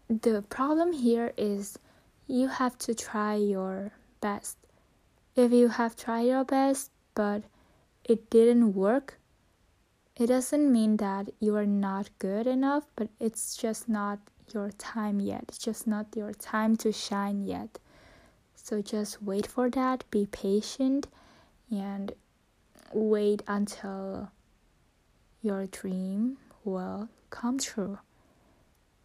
the 0.08 0.42
problem 0.50 0.94
here 0.94 1.34
is 1.38 1.78
you 2.28 2.48
have 2.48 2.78
to 2.78 2.94
try 2.94 3.36
your 3.36 3.92
best 4.22 4.58
if 5.36 5.52
you 5.52 5.68
have 5.68 5.96
tried 5.96 6.28
your 6.28 6.44
best 6.44 6.92
but 7.16 7.44
it 8.04 8.30
didn't 8.30 8.74
work 8.74 9.20
it 10.16 10.28
doesn't 10.28 10.72
mean 10.72 10.98
that 10.98 11.30
you 11.40 11.56
are 11.56 11.66
not 11.66 12.12
good 12.20 12.46
enough, 12.46 12.86
but 12.96 13.10
it's 13.20 13.58
just 13.58 13.90
not 13.90 14.20
your 14.54 14.70
time 14.72 15.20
yet. 15.20 15.46
It's 15.48 15.58
just 15.58 15.88
not 15.88 16.16
your 16.16 16.34
time 16.34 16.76
to 16.78 16.92
shine 16.92 17.46
yet. 17.46 17.80
So 18.54 18.84
just 18.84 19.24
wait 19.24 19.48
for 19.48 19.72
that, 19.72 20.04
be 20.12 20.28
patient, 20.28 21.08
and 21.72 22.12
wait 22.94 23.42
until 23.48 24.30
your 25.42 25.66
dream 25.66 26.38
will 26.64 27.10
come 27.32 27.58
true. 27.58 27.98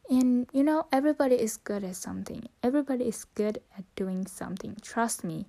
And 0.09 0.49
you 0.53 0.65
know, 0.65 0.87
everybody 0.91 1.35
is 1.35 1.59
good 1.59 1.85
at 1.85 1.97
something. 1.97 2.49
Everybody 2.63 3.09
is 3.09 3.25
good 3.35 3.61
at 3.77 3.85
doing 3.95 4.27
something. 4.27 4.77
Trust 4.81 5.23
me. 5.23 5.47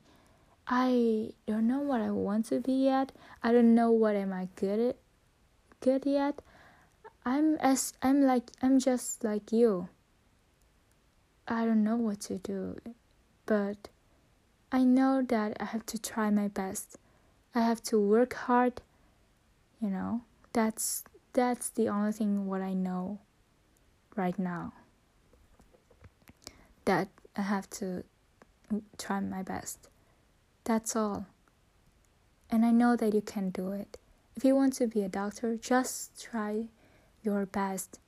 I 0.67 1.31
don't 1.47 1.67
know 1.67 1.79
what 1.79 2.01
I 2.01 2.11
want 2.11 2.45
to 2.47 2.59
be 2.59 2.73
yet. 2.73 3.13
I 3.41 3.53
don't 3.53 3.73
know 3.73 3.89
what 3.89 4.15
am 4.15 4.33
I 4.33 4.49
good 4.55 4.79
at 4.79 4.95
good 5.79 6.05
yet. 6.05 6.41
I'm 7.25 7.55
as 7.55 7.93
I'm 8.03 8.23
like 8.23 8.51
I'm 8.61 8.79
just 8.79 9.23
like 9.23 9.51
you. 9.53 9.87
I 11.47 11.65
don't 11.65 11.83
know 11.83 11.95
what 11.95 12.19
to 12.21 12.37
do, 12.37 12.77
but 13.45 13.87
I 14.71 14.83
know 14.83 15.23
that 15.23 15.57
I 15.59 15.65
have 15.65 15.85
to 15.87 15.97
try 15.97 16.29
my 16.29 16.49
best. 16.49 16.97
I 17.55 17.61
have 17.61 17.81
to 17.83 17.99
work 17.99 18.33
hard. 18.33 18.81
You 19.81 19.89
know, 19.89 20.21
that's 20.51 21.05
that's 21.31 21.69
the 21.69 21.87
only 21.87 22.11
thing 22.11 22.45
what 22.45 22.61
I 22.61 22.73
know 22.73 23.19
right 24.15 24.37
now. 24.37 24.73
That 26.85 27.07
I 27.35 27.41
have 27.41 27.69
to 27.71 28.03
try 28.97 29.19
my 29.19 29.43
best. 29.43 29.89
That's 30.63 30.95
all. 30.95 31.25
And 32.49 32.65
I 32.65 32.71
know 32.71 32.95
that 32.95 33.13
you 33.13 33.21
can 33.21 33.49
do 33.49 33.71
it. 33.71 33.97
If 34.35 34.43
you 34.43 34.55
want 34.55 34.73
to 34.73 34.87
be 34.87 35.03
a 35.03 35.09
doctor, 35.09 35.55
just 35.55 36.21
try 36.21 36.65
your 37.23 37.45
best. 37.45 37.99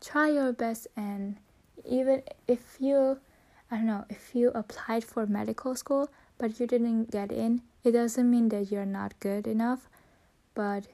Try 0.00 0.30
your 0.30 0.52
best, 0.52 0.88
and 0.96 1.36
even 1.88 2.22
if 2.48 2.76
you, 2.80 3.20
I 3.70 3.76
don't 3.76 3.86
know, 3.86 4.04
if 4.10 4.34
you 4.34 4.50
applied 4.54 5.04
for 5.04 5.26
medical 5.26 5.76
school 5.76 6.10
but 6.38 6.58
you 6.58 6.66
didn't 6.66 7.12
get 7.12 7.30
in, 7.30 7.62
it 7.84 7.92
doesn't 7.92 8.28
mean 8.28 8.48
that 8.48 8.72
you're 8.72 8.84
not 8.84 9.18
good 9.20 9.46
enough. 9.46 9.88
But 10.54 10.88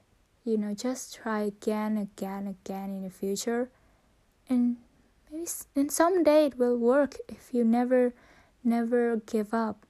you 0.45 0.59
know, 0.59 0.75
just 0.75 1.15
try 1.15 1.41
again, 1.41 1.97
again, 1.97 2.47
again 2.47 2.91
in 2.91 3.03
the 3.03 3.11
future, 3.11 3.71
and 4.49 4.77
maybe 5.31 5.47
and 5.77 5.93
someday 5.93 6.47
it 6.47 6.59
will 6.59 6.77
work 6.77 7.17
if 7.29 7.51
you 7.53 7.65
never, 7.65 8.15
never 8.65 9.17
give 9.17 9.53
up. 9.53 9.85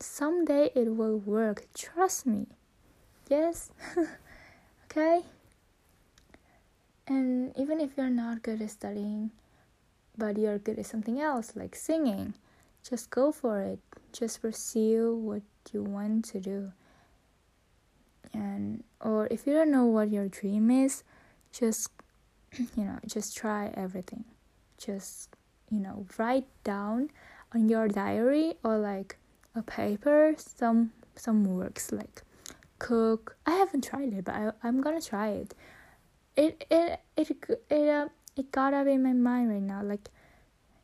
Someday 0.00 0.70
it 0.74 0.94
will 0.96 1.18
work. 1.18 1.66
Trust 1.74 2.26
me. 2.26 2.46
Yes. 3.28 3.70
okay? 4.84 5.22
And 7.06 7.52
even 7.58 7.80
if 7.80 7.90
you're 7.96 8.08
not 8.08 8.42
good 8.42 8.62
at 8.62 8.70
studying, 8.70 9.30
but 10.16 10.38
you're 10.38 10.58
good 10.58 10.78
at 10.78 10.86
something 10.86 11.20
else 11.20 11.56
like 11.56 11.74
singing, 11.74 12.34
just 12.88 13.10
go 13.10 13.32
for 13.32 13.60
it. 13.60 13.78
Just 14.12 14.42
pursue 14.42 15.14
what 15.14 15.42
you 15.72 15.82
want 15.82 16.24
to 16.26 16.40
do. 16.40 16.72
And 18.32 18.84
or 19.00 19.28
if 19.30 19.46
you 19.46 19.52
don't 19.52 19.70
know 19.70 19.86
what 19.86 20.10
your 20.10 20.28
dream 20.28 20.70
is, 20.70 21.02
just 21.52 21.90
you 22.76 22.84
know, 22.84 22.98
just 23.06 23.36
try 23.36 23.70
everything. 23.74 24.24
Just 24.78 25.36
you 25.70 25.78
know, 25.78 26.06
write 26.18 26.46
down 26.64 27.10
on 27.54 27.68
your 27.68 27.88
diary 27.88 28.54
or 28.64 28.78
like 28.78 29.16
a 29.54 29.62
paper 29.62 30.34
some 30.36 30.92
some 31.16 31.44
works 31.44 31.92
like 31.92 32.22
cook. 32.78 33.36
I 33.46 33.52
haven't 33.52 33.84
tried 33.84 34.12
it, 34.14 34.24
but 34.24 34.34
I, 34.34 34.52
I'm 34.62 34.80
gonna 34.80 35.00
try 35.00 35.28
it. 35.30 35.54
It 36.36 36.64
it 36.70 37.00
it 37.16 37.30
it 37.70 37.88
uh, 37.88 38.08
it 38.36 38.52
got 38.52 38.74
up 38.74 38.86
in 38.86 39.02
my 39.02 39.12
mind 39.12 39.50
right 39.50 39.62
now. 39.62 39.82
Like 39.82 40.08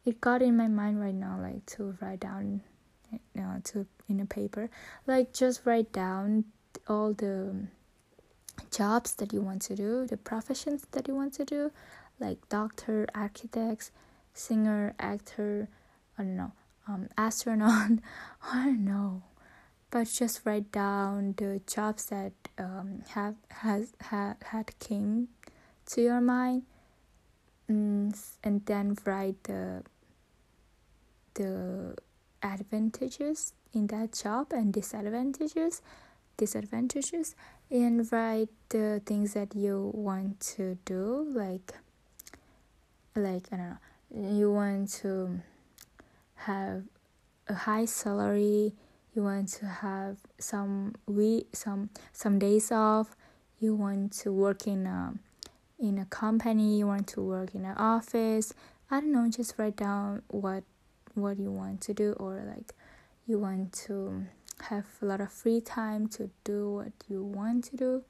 it 0.05 0.21
got 0.21 0.43
in 0.43 0.57
my 0.57 0.69
mind 0.69 1.01
right 1.01 1.15
now, 1.15 1.39
like 1.41 1.67
to 1.67 1.97
write 2.01 2.21
down, 2.21 2.63
you 3.11 3.19
know, 3.35 3.61
to 3.65 3.87
in 4.09 4.21
a 4.21 4.27
paper. 4.27 4.71
Like 5.07 5.33
just 5.33 5.67
write 5.67 5.93
down 5.93 6.45
all 6.89 7.13
the 7.13 7.67
jobs 8.71 9.15
that 9.15 9.33
you 9.33 9.41
want 9.41 9.63
to 9.63 9.77
do, 9.77 10.07
the 10.07 10.17
professions 10.17 10.87
that 10.93 11.09
you 11.09 11.15
want 11.15 11.35
to 11.35 11.45
do, 11.45 11.73
like 12.19 12.49
doctor, 12.49 13.07
architects, 13.15 13.91
singer, 14.35 14.95
actor. 14.99 15.69
I 16.19 16.23
don't 16.23 16.37
know 16.37 16.53
um, 16.89 17.09
astronaut 17.17 17.91
I 18.53 18.65
don't 18.67 18.85
know 18.85 19.23
but 19.91 20.09
just 20.09 20.41
write 20.45 20.73
down 20.73 21.35
the 21.37 21.61
jobs 21.67 22.07
that 22.07 22.33
um, 22.59 23.03
have 23.11 23.37
has 23.51 23.93
had 24.01 24.37
had 24.43 24.79
came 24.79 25.29
to 25.87 26.03
your 26.03 26.21
mind 26.21 26.63
mm, 27.71 28.17
and 28.43 28.67
then 28.67 28.97
write 29.05 29.43
the 29.45 29.83
the 31.35 31.95
advantages 32.43 33.53
in 33.73 33.87
that 33.89 34.13
job 34.13 34.53
and 34.53 34.73
disadvantages 34.73 35.83
disadvantages 36.37 37.35
and 37.71 38.11
write 38.13 38.49
the 38.69 39.03
things 39.05 39.35
that 39.35 39.55
you 39.55 39.91
want 39.95 40.41
to 40.41 40.79
do 40.85 41.27
like 41.31 41.75
like 43.15 43.49
I 43.53 43.57
don't 43.57 43.69
know 43.69 44.39
you 44.39 44.53
want 44.53 44.91
to 45.01 45.41
have 46.35 46.85
a 47.49 47.55
high 47.55 47.85
salary 47.85 48.73
you 49.15 49.23
want 49.23 49.49
to 49.49 49.67
have 49.67 50.19
some 50.39 50.95
we 51.07 51.47
some 51.53 51.91
some 52.13 52.39
days 52.39 52.71
off 52.71 53.17
you 53.59 53.75
want 53.75 54.13
to 54.13 54.33
work 54.33 54.67
in 54.67 54.87
a 54.87 55.15
in 55.79 55.99
a 55.99 56.05
company 56.07 56.79
you 56.79 56.87
want 56.87 57.07
to 57.07 57.21
work 57.21 57.55
in 57.55 57.65
an 57.65 57.77
office 57.77 58.53
i 58.91 59.01
don't 59.01 59.13
know 59.13 59.29
just 59.29 59.55
write 59.59 59.77
down 59.77 60.23
what 60.29 60.63
what 61.15 61.39
you 61.39 61.51
want 61.51 61.81
to 61.81 61.95
do 61.95 62.13
or 62.15 62.43
like 62.47 62.75
you 63.27 63.39
want 63.39 63.73
to 63.73 64.27
have 64.65 64.87
a 65.03 65.05
lot 65.05 65.21
of 65.21 65.33
free 65.33 65.61
time 65.61 66.09
to 66.09 66.31
do 66.45 66.71
what 66.71 66.93
you 67.09 67.23
want 67.23 67.65
to 67.65 67.77
do 67.77 68.03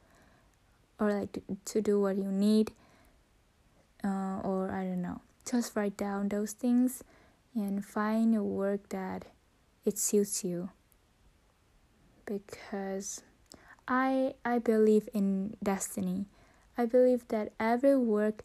or 0.98 1.12
like 1.12 1.42
to, 1.64 1.82
do 1.82 2.00
what 2.00 2.16
you 2.16 2.30
need 2.30 2.72
uh, 4.04 4.40
or 4.42 4.70
i 4.72 4.84
don't 4.84 5.02
know 5.02 5.20
just 5.48 5.76
write 5.76 5.96
down 5.96 6.28
those 6.28 6.52
things 6.52 7.02
and 7.54 7.84
find 7.84 8.34
a 8.34 8.42
work 8.42 8.88
that 8.90 9.24
it 9.84 9.98
suits 9.98 10.44
you 10.44 10.70
because 12.26 13.22
I 13.88 14.34
I 14.44 14.58
believe 14.58 15.08
in 15.14 15.56
destiny. 15.62 16.26
I 16.76 16.84
believe 16.84 17.26
that 17.28 17.52
every 17.58 17.96
work 17.96 18.42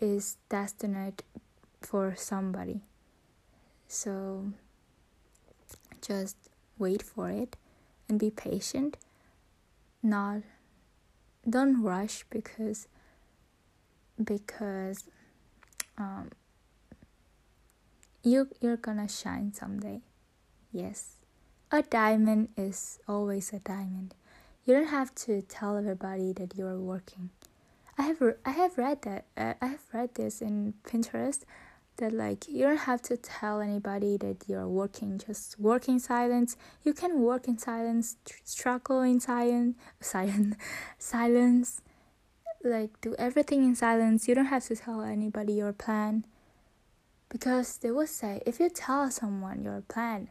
is 0.00 0.38
destined 0.48 1.22
for 1.82 2.14
somebody. 2.16 2.80
So 3.88 4.52
just 6.00 6.36
wait 6.80 7.02
for 7.02 7.30
it 7.30 7.56
and 8.08 8.18
be 8.18 8.30
patient. 8.30 8.96
Not 10.02 10.42
don't 11.48 11.82
rush 11.82 12.24
because 12.30 12.88
because 14.22 15.04
um, 15.96 16.30
you 18.22 18.48
you're 18.60 18.76
gonna 18.76 19.08
shine 19.08 19.52
someday. 19.54 20.00
Yes. 20.72 21.16
A 21.72 21.82
diamond 21.82 22.48
is 22.56 22.98
always 23.06 23.52
a 23.52 23.60
diamond. 23.60 24.14
You 24.64 24.74
don't 24.74 24.88
have 24.88 25.14
to 25.26 25.42
tell 25.42 25.76
everybody 25.76 26.32
that 26.32 26.56
you're 26.56 26.78
working. 26.78 27.30
I 27.96 28.02
have 28.02 28.22
I 28.44 28.50
have 28.50 28.78
read 28.78 29.02
that 29.02 29.26
uh, 29.36 29.54
I 29.60 29.66
have 29.66 29.84
read 29.92 30.14
this 30.14 30.40
in 30.40 30.74
Pinterest 30.84 31.44
that 32.00 32.12
like 32.12 32.48
you 32.48 32.64
don't 32.64 32.76
have 32.90 33.02
to 33.02 33.16
tell 33.16 33.60
anybody 33.60 34.16
that 34.18 34.44
you're 34.46 34.68
working. 34.68 35.18
Just 35.18 35.58
work 35.58 35.88
in 35.88 36.00
silence. 36.00 36.56
You 36.82 36.92
can 36.92 37.20
work 37.20 37.46
in 37.48 37.56
silence, 37.58 38.16
struggle 38.44 39.02
in 39.02 39.20
silence, 39.20 39.76
silence, 40.00 40.56
silence. 40.98 41.82
Like 42.62 43.00
do 43.00 43.14
everything 43.18 43.64
in 43.64 43.74
silence. 43.74 44.28
You 44.28 44.34
don't 44.34 44.46
have 44.46 44.64
to 44.66 44.76
tell 44.76 45.00
anybody 45.02 45.54
your 45.54 45.72
plan 45.72 46.24
because 47.30 47.78
they 47.78 47.90
will 47.90 48.06
say 48.06 48.42
if 48.44 48.60
you 48.60 48.68
tell 48.68 49.10
someone 49.10 49.62
your 49.62 49.82
plan 49.88 50.28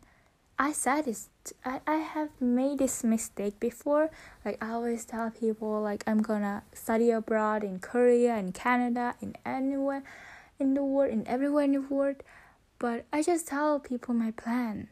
i 0.60 0.72
said 0.72 1.06
this 1.06 1.30
I, 1.66 1.80
I 1.88 1.96
have 1.96 2.30
made 2.40 2.80
this 2.80 3.04
mistake 3.04 3.60
before 3.60 4.12
like 4.46 4.58
i 4.62 4.72
always 4.72 5.06
tell 5.06 5.32
people 5.32 5.82
like 5.82 6.04
i'm 6.06 6.22
gonna 6.22 6.64
study 6.74 7.10
abroad 7.10 7.64
in 7.64 7.80
korea 7.80 8.36
in 8.38 8.52
canada 8.52 9.16
in 9.22 9.36
anywhere 9.46 10.04
in 10.60 10.74
the 10.74 10.84
world 10.84 11.12
in 11.12 11.28
everywhere 11.28 11.64
in 11.64 11.74
the 11.74 11.82
world 11.82 12.18
but 12.78 13.06
i 13.12 13.22
just 13.22 13.48
tell 13.48 13.80
people 13.80 14.14
my 14.14 14.32
plan 14.32 14.88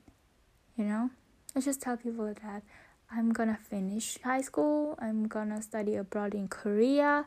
you 0.77 0.85
know? 0.85 1.09
I 1.55 1.59
just 1.59 1.81
tell 1.81 1.97
people 1.97 2.33
that 2.43 2.63
i'm 3.11 3.31
gonna 3.31 3.57
finish 3.57 4.19
high 4.23 4.41
school 4.41 4.95
i'm 4.99 5.27
gonna 5.27 5.61
study 5.61 5.95
abroad 5.95 6.33
in 6.33 6.47
korea 6.47 7.25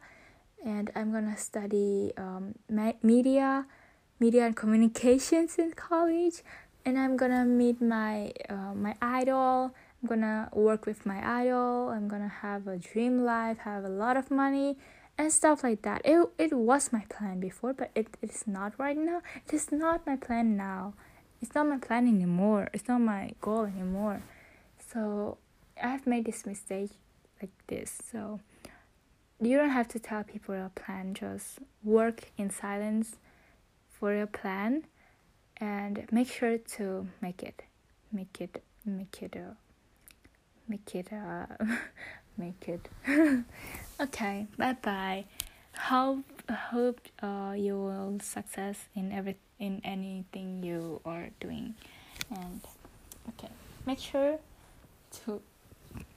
and 0.65 0.91
i'm 0.95 1.11
gonna 1.11 1.37
study 1.37 2.13
um, 2.17 2.55
media 3.03 3.67
media 4.21 4.47
and 4.47 4.55
communications 4.57 5.57
in 5.59 5.73
college 5.73 6.43
and 6.85 6.99
i'm 6.99 7.17
gonna 7.17 7.45
meet 7.45 7.81
my 7.81 8.31
uh, 8.49 8.75
my 8.75 8.95
idol 9.01 9.75
i'm 10.03 10.09
gonna 10.09 10.49
work 10.53 10.87
with 10.87 11.05
my 11.07 11.43
idol 11.43 11.89
i'm 11.89 12.07
gonna 12.07 12.29
have 12.29 12.67
a 12.67 12.77
dream 12.77 13.25
life 13.25 13.59
have 13.59 13.85
a 13.85 13.89
lot 13.89 14.17
of 14.17 14.31
money 14.31 14.77
and 15.21 15.31
stuff 15.31 15.63
like 15.63 15.83
that. 15.83 16.01
It, 16.05 16.29
it 16.39 16.55
was 16.55 16.93
my 16.93 17.05
plan 17.11 17.41
before 17.41 17.75
but 17.75 17.91
it, 17.95 18.09
it 18.23 18.31
is 18.31 18.47
not 18.47 18.73
right 18.79 18.97
now. 18.97 19.21
It 19.47 19.53
is 19.53 19.71
not 19.71 20.07
my 20.07 20.17
plan 20.17 20.57
now. 20.57 20.95
It's 21.43 21.55
not 21.55 21.69
my 21.69 21.79
plan 21.79 22.09
anymore. 22.09 22.69
It's 22.73 22.89
not 22.89 23.01
my 23.03 23.33
goal 23.41 23.65
anymore. 23.65 24.23
So 24.93 25.37
i 25.83 25.89
have 25.89 26.07
made 26.07 26.25
this 26.25 26.47
mistake 26.47 26.91
like 27.41 27.51
this. 27.67 27.99
So 28.11 28.41
you 29.41 29.59
don't 29.59 29.71
have 29.71 29.89
to 29.89 29.99
tell 29.99 30.25
people 30.25 30.55
your 30.55 30.71
plan. 30.71 31.13
Just 31.13 31.59
work 31.85 32.31
in 32.39 32.49
silence 32.49 33.17
for 33.91 34.15
your 34.15 34.27
plan 34.27 34.85
and 35.59 36.07
make 36.11 36.31
sure 36.31 36.57
to 36.57 37.09
make 37.21 37.43
it 37.43 37.63
make 38.11 38.41
it 38.41 38.63
make 38.87 39.23
it 39.23 39.37
uh, 39.37 39.55
make 40.67 40.95
it 40.95 41.13
uh, 41.13 41.45
make 42.41 42.69
it 42.69 42.89
okay 44.01 44.47
bye 44.57 44.77
bye 44.83 45.25
hope 45.89 46.25
hope 46.71 47.01
uh, 47.23 47.55
you 47.57 47.75
will 47.75 48.19
success 48.21 48.89
in 48.95 49.13
every 49.13 49.37
in 49.59 49.81
anything 49.85 50.63
you 50.63 51.01
are 51.05 51.29
doing. 51.41 51.75
And 52.31 52.61
okay 53.29 53.53
make 53.87 53.99
sure 53.99 54.39
to 55.25 55.41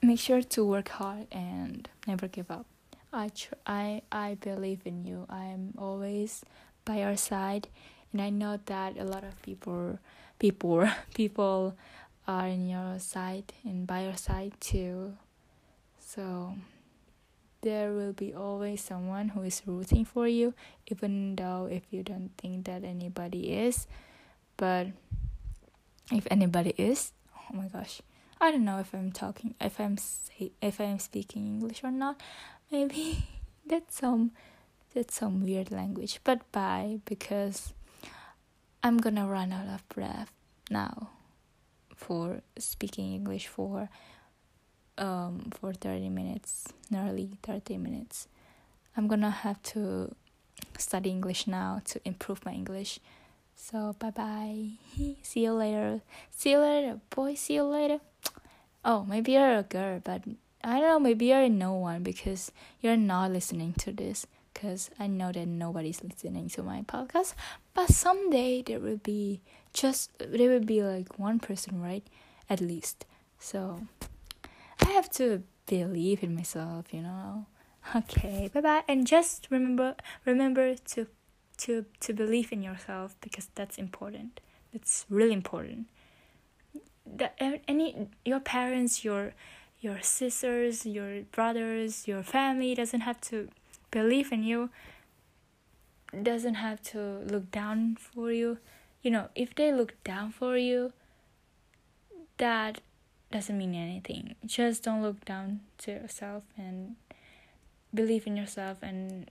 make 0.02 0.20
sure 0.20 0.42
to 0.42 0.66
work 0.66 0.90
hard 0.90 1.28
and 1.32 1.88
never 2.08 2.28
give 2.28 2.50
up. 2.50 2.66
I 3.12 3.30
tr- 3.30 3.62
i 3.68 4.02
i 4.12 4.38
believe 4.40 4.82
in 4.86 5.06
you. 5.06 5.26
I 5.30 5.46
am 5.46 5.74
always 5.78 6.44
by 6.86 7.00
your 7.00 7.18
side. 7.18 7.68
And 8.12 8.22
i 8.22 8.30
know 8.30 8.60
that 8.66 8.98
a 8.98 9.04
lot 9.04 9.24
of 9.24 9.42
people 9.42 10.00
people 10.40 10.90
people 11.14 11.76
are 12.28 12.48
in 12.48 12.70
your 12.70 13.00
side 13.00 13.54
and 13.64 13.86
by 13.86 14.04
your 14.04 14.18
side 14.18 14.54
too. 14.60 15.14
So 16.14 16.54
there 17.62 17.92
will 17.94 18.14
be 18.14 18.36
always 18.36 18.82
someone 18.82 19.30
who 19.30 19.42
is 19.42 19.64
rooting 19.66 20.06
for 20.06 20.28
you, 20.28 20.54
even 20.86 21.36
though 21.36 21.68
if 21.72 21.82
you 21.90 22.04
don't 22.04 22.30
think 22.38 22.66
that 22.66 22.84
anybody 22.84 23.52
is. 23.52 23.88
But 24.58 24.88
if 26.12 26.28
anybody 26.30 26.76
is, 26.78 27.14
oh 27.36 27.56
my 27.56 27.68
gosh, 27.68 28.02
I 28.40 28.52
don't 28.52 28.66
know 28.66 28.78
if 28.78 28.94
I'm 28.94 29.12
talking, 29.12 29.56
if 29.60 29.80
I'm 29.80 29.98
say, 29.98 30.52
if 30.62 30.80
I'm 30.80 31.00
speaking 31.00 31.48
English 31.48 31.84
or 31.84 31.90
not. 31.90 32.22
Maybe 32.72 33.26
that's 33.66 33.98
some 33.98 34.32
that's 34.94 35.16
some 35.16 35.42
weird 35.42 35.72
language. 35.72 36.20
But 36.24 36.52
bye 36.52 37.00
because 37.06 37.74
I'm 38.84 38.98
gonna 38.98 39.26
run 39.26 39.52
out 39.52 39.68
of 39.68 39.88
breath 39.90 40.32
now 40.70 41.10
for 41.96 42.42
speaking 42.60 43.14
English 43.14 43.48
for 43.48 43.90
um 44.98 45.50
for 45.60 45.74
30 45.74 46.10
minutes, 46.10 46.68
nearly 46.90 47.38
30 47.44 47.78
minutes. 47.78 48.28
I'm 48.96 49.08
gonna 49.08 49.32
have 49.32 49.62
to 49.74 50.16
study 50.78 51.10
English 51.10 51.48
now 51.48 51.82
to 51.86 52.00
improve 52.06 52.46
my 52.46 52.54
English. 52.54 53.00
So 53.56 53.96
bye 54.00 54.12
bye. 54.12 54.72
see 55.22 55.44
you 55.44 55.54
later. 55.54 56.02
See 56.32 56.52
you 56.52 56.60
later, 56.60 57.00
boy. 57.10 57.36
See 57.36 57.56
you 57.56 57.64
later. 57.64 58.00
Oh, 58.86 59.06
maybe 59.06 59.34
you're 59.34 59.60
a 59.60 59.64
girl, 59.64 60.02
but 60.04 60.24
I 60.64 60.80
don't 60.80 60.90
know. 60.90 61.00
Maybe 61.00 61.28
you're 61.28 61.50
no 61.50 61.74
one 61.74 62.04
because 62.04 62.52
you're 62.82 62.98
not 62.98 63.32
listening 63.32 63.74
to 63.80 63.92
this. 63.92 64.28
Because 64.54 64.92
I 65.00 65.08
know 65.08 65.32
that 65.32 65.48
nobody's 65.48 66.04
listening 66.04 66.50
to 66.50 66.64
my 66.64 66.82
podcast. 66.82 67.34
But 67.74 67.90
someday 67.90 68.62
there 68.62 68.80
will 68.80 68.98
be 68.98 69.42
just 69.74 70.12
there 70.20 70.50
will 70.50 70.66
be 70.66 70.84
like 70.84 71.18
one 71.18 71.40
person, 71.40 71.82
right? 71.82 72.06
At 72.50 72.62
least. 72.62 73.06
So 73.40 73.82
I 74.86 74.92
have 74.92 75.10
to 75.12 75.44
believe 75.66 76.24
in 76.24 76.36
myself, 76.36 76.94
you 76.94 77.02
know. 77.02 77.48
Okay, 77.96 78.50
bye 78.54 78.62
bye. 78.62 78.84
And 78.88 79.06
just 79.06 79.48
remember 79.50 79.96
remember 80.26 80.76
to 80.76 81.08
to 81.58 81.86
to 82.00 82.14
believe 82.14 82.52
in 82.52 82.62
yourself 82.62 83.16
because 83.22 83.50
that's 83.56 83.78
important. 83.78 84.40
That's 84.72 85.06
really 85.10 85.34
important. 85.34 85.88
That 87.06 87.36
uh, 87.42 87.58
any 87.68 88.08
your 88.24 88.40
parents, 88.40 89.04
your 89.04 89.34
your 89.82 90.02
sisters, 90.02 90.86
your 90.86 91.24
brothers, 91.32 92.08
your 92.08 92.24
family 92.24 92.74
doesn't 92.74 93.02
have 93.02 93.20
to 93.22 93.50
believe 93.92 94.32
in 94.32 94.44
you. 94.44 94.70
Doesn't 96.22 96.56
have 96.56 96.82
to 96.94 97.00
look 97.28 97.52
down 97.52 97.98
for 98.00 98.32
you 98.32 98.60
you 99.04 99.12
know, 99.12 99.28
if 99.36 99.54
they 99.54 99.72
look 99.72 100.02
down 100.04 100.32
for 100.32 100.58
you, 100.58 100.94
that 102.38 102.80
doesn't 103.34 103.58
mean 103.58 103.74
anything. 103.74 104.36
Just 104.46 104.84
don't 104.84 105.02
look 105.02 105.26
down 105.26 105.62
to 105.80 105.92
yourself 105.92 106.44
and 106.56 106.96
believe 107.92 108.28
in 108.28 108.38
yourself 108.38 108.78
and 108.82 109.30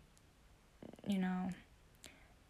you 1.06 1.18
know 1.18 1.50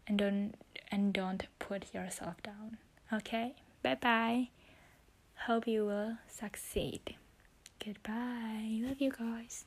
and 0.07 0.17
don't 0.17 0.55
and 0.91 1.13
don't 1.13 1.45
put 1.59 1.93
yourself 1.93 2.41
down. 2.41 2.77
Okay? 3.13 3.53
Bye 3.83 3.99
bye. 4.01 4.49
Hope 5.45 5.67
you 5.67 5.85
will 5.85 6.17
succeed. 6.27 7.15
Goodbye. 7.83 8.79
Love 8.81 8.99
you 8.99 9.11
guys. 9.11 9.65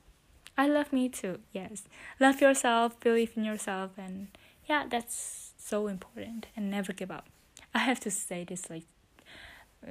I 0.58 0.66
love 0.66 0.92
me 0.92 1.08
too. 1.08 1.38
Yes. 1.52 1.84
Love 2.18 2.40
yourself, 2.40 2.98
believe 2.98 3.32
in 3.36 3.44
yourself 3.44 3.92
and 3.96 4.26
yeah, 4.68 4.86
that's 4.90 5.52
so 5.56 5.86
important 5.86 6.48
and 6.56 6.68
never 6.68 6.92
give 6.92 7.12
up. 7.12 7.26
I 7.72 7.78
have 7.78 8.00
to 8.00 8.10
say 8.10 8.42
this 8.42 8.68
like 8.68 8.86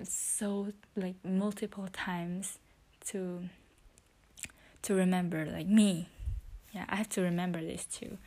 so 0.04 0.68
like 0.96 1.16
multiple 1.24 1.88
times 1.92 2.60
to 3.08 3.50
to 4.82 4.94
remember 4.94 5.46
like 5.46 5.68
me. 5.68 6.10
Yeah, 6.72 6.86
I 6.90 6.96
have 6.98 7.10
to 7.10 7.22
remember 7.22 7.62
this 7.62 7.86
too. 7.86 8.18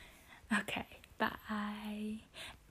Okay, 0.53 0.87
bye. 1.19 2.21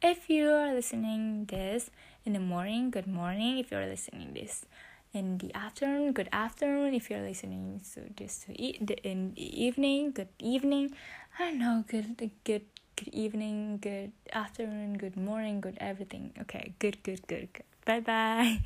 If 0.01 0.29
you 0.29 0.49
are 0.49 0.73
listening 0.73 1.45
this 1.45 1.89
in 2.25 2.33
the 2.33 2.39
morning, 2.39 2.89
good 2.91 3.07
morning. 3.07 3.59
If 3.59 3.71
you're 3.71 3.85
listening 3.85 4.33
this 4.33 4.65
in 5.13 5.37
the 5.37 5.53
afternoon, 5.55 6.13
good 6.13 6.29
afternoon. 6.31 6.93
If 6.93 7.09
you're 7.09 7.21
listening 7.21 7.81
to 7.93 8.01
this 8.17 8.45
to 8.45 8.59
eat 8.59 8.89
in 9.03 9.33
the 9.35 9.63
evening, 9.65 10.11
good 10.11 10.29
evening. 10.39 10.93
I 11.39 11.51
don't 11.51 11.59
know, 11.59 11.83
good 11.87 12.17
good 12.43 12.65
good 12.95 13.13
evening, 13.13 13.77
good 13.79 14.11
afternoon, 14.33 14.97
good 14.97 15.15
morning, 15.15 15.61
good 15.61 15.77
everything. 15.79 16.33
Okay, 16.41 16.73
good, 16.79 17.03
good, 17.03 17.25
good, 17.27 17.53
good. 17.53 17.63
Bye 17.87 18.01
bye. 18.01 18.59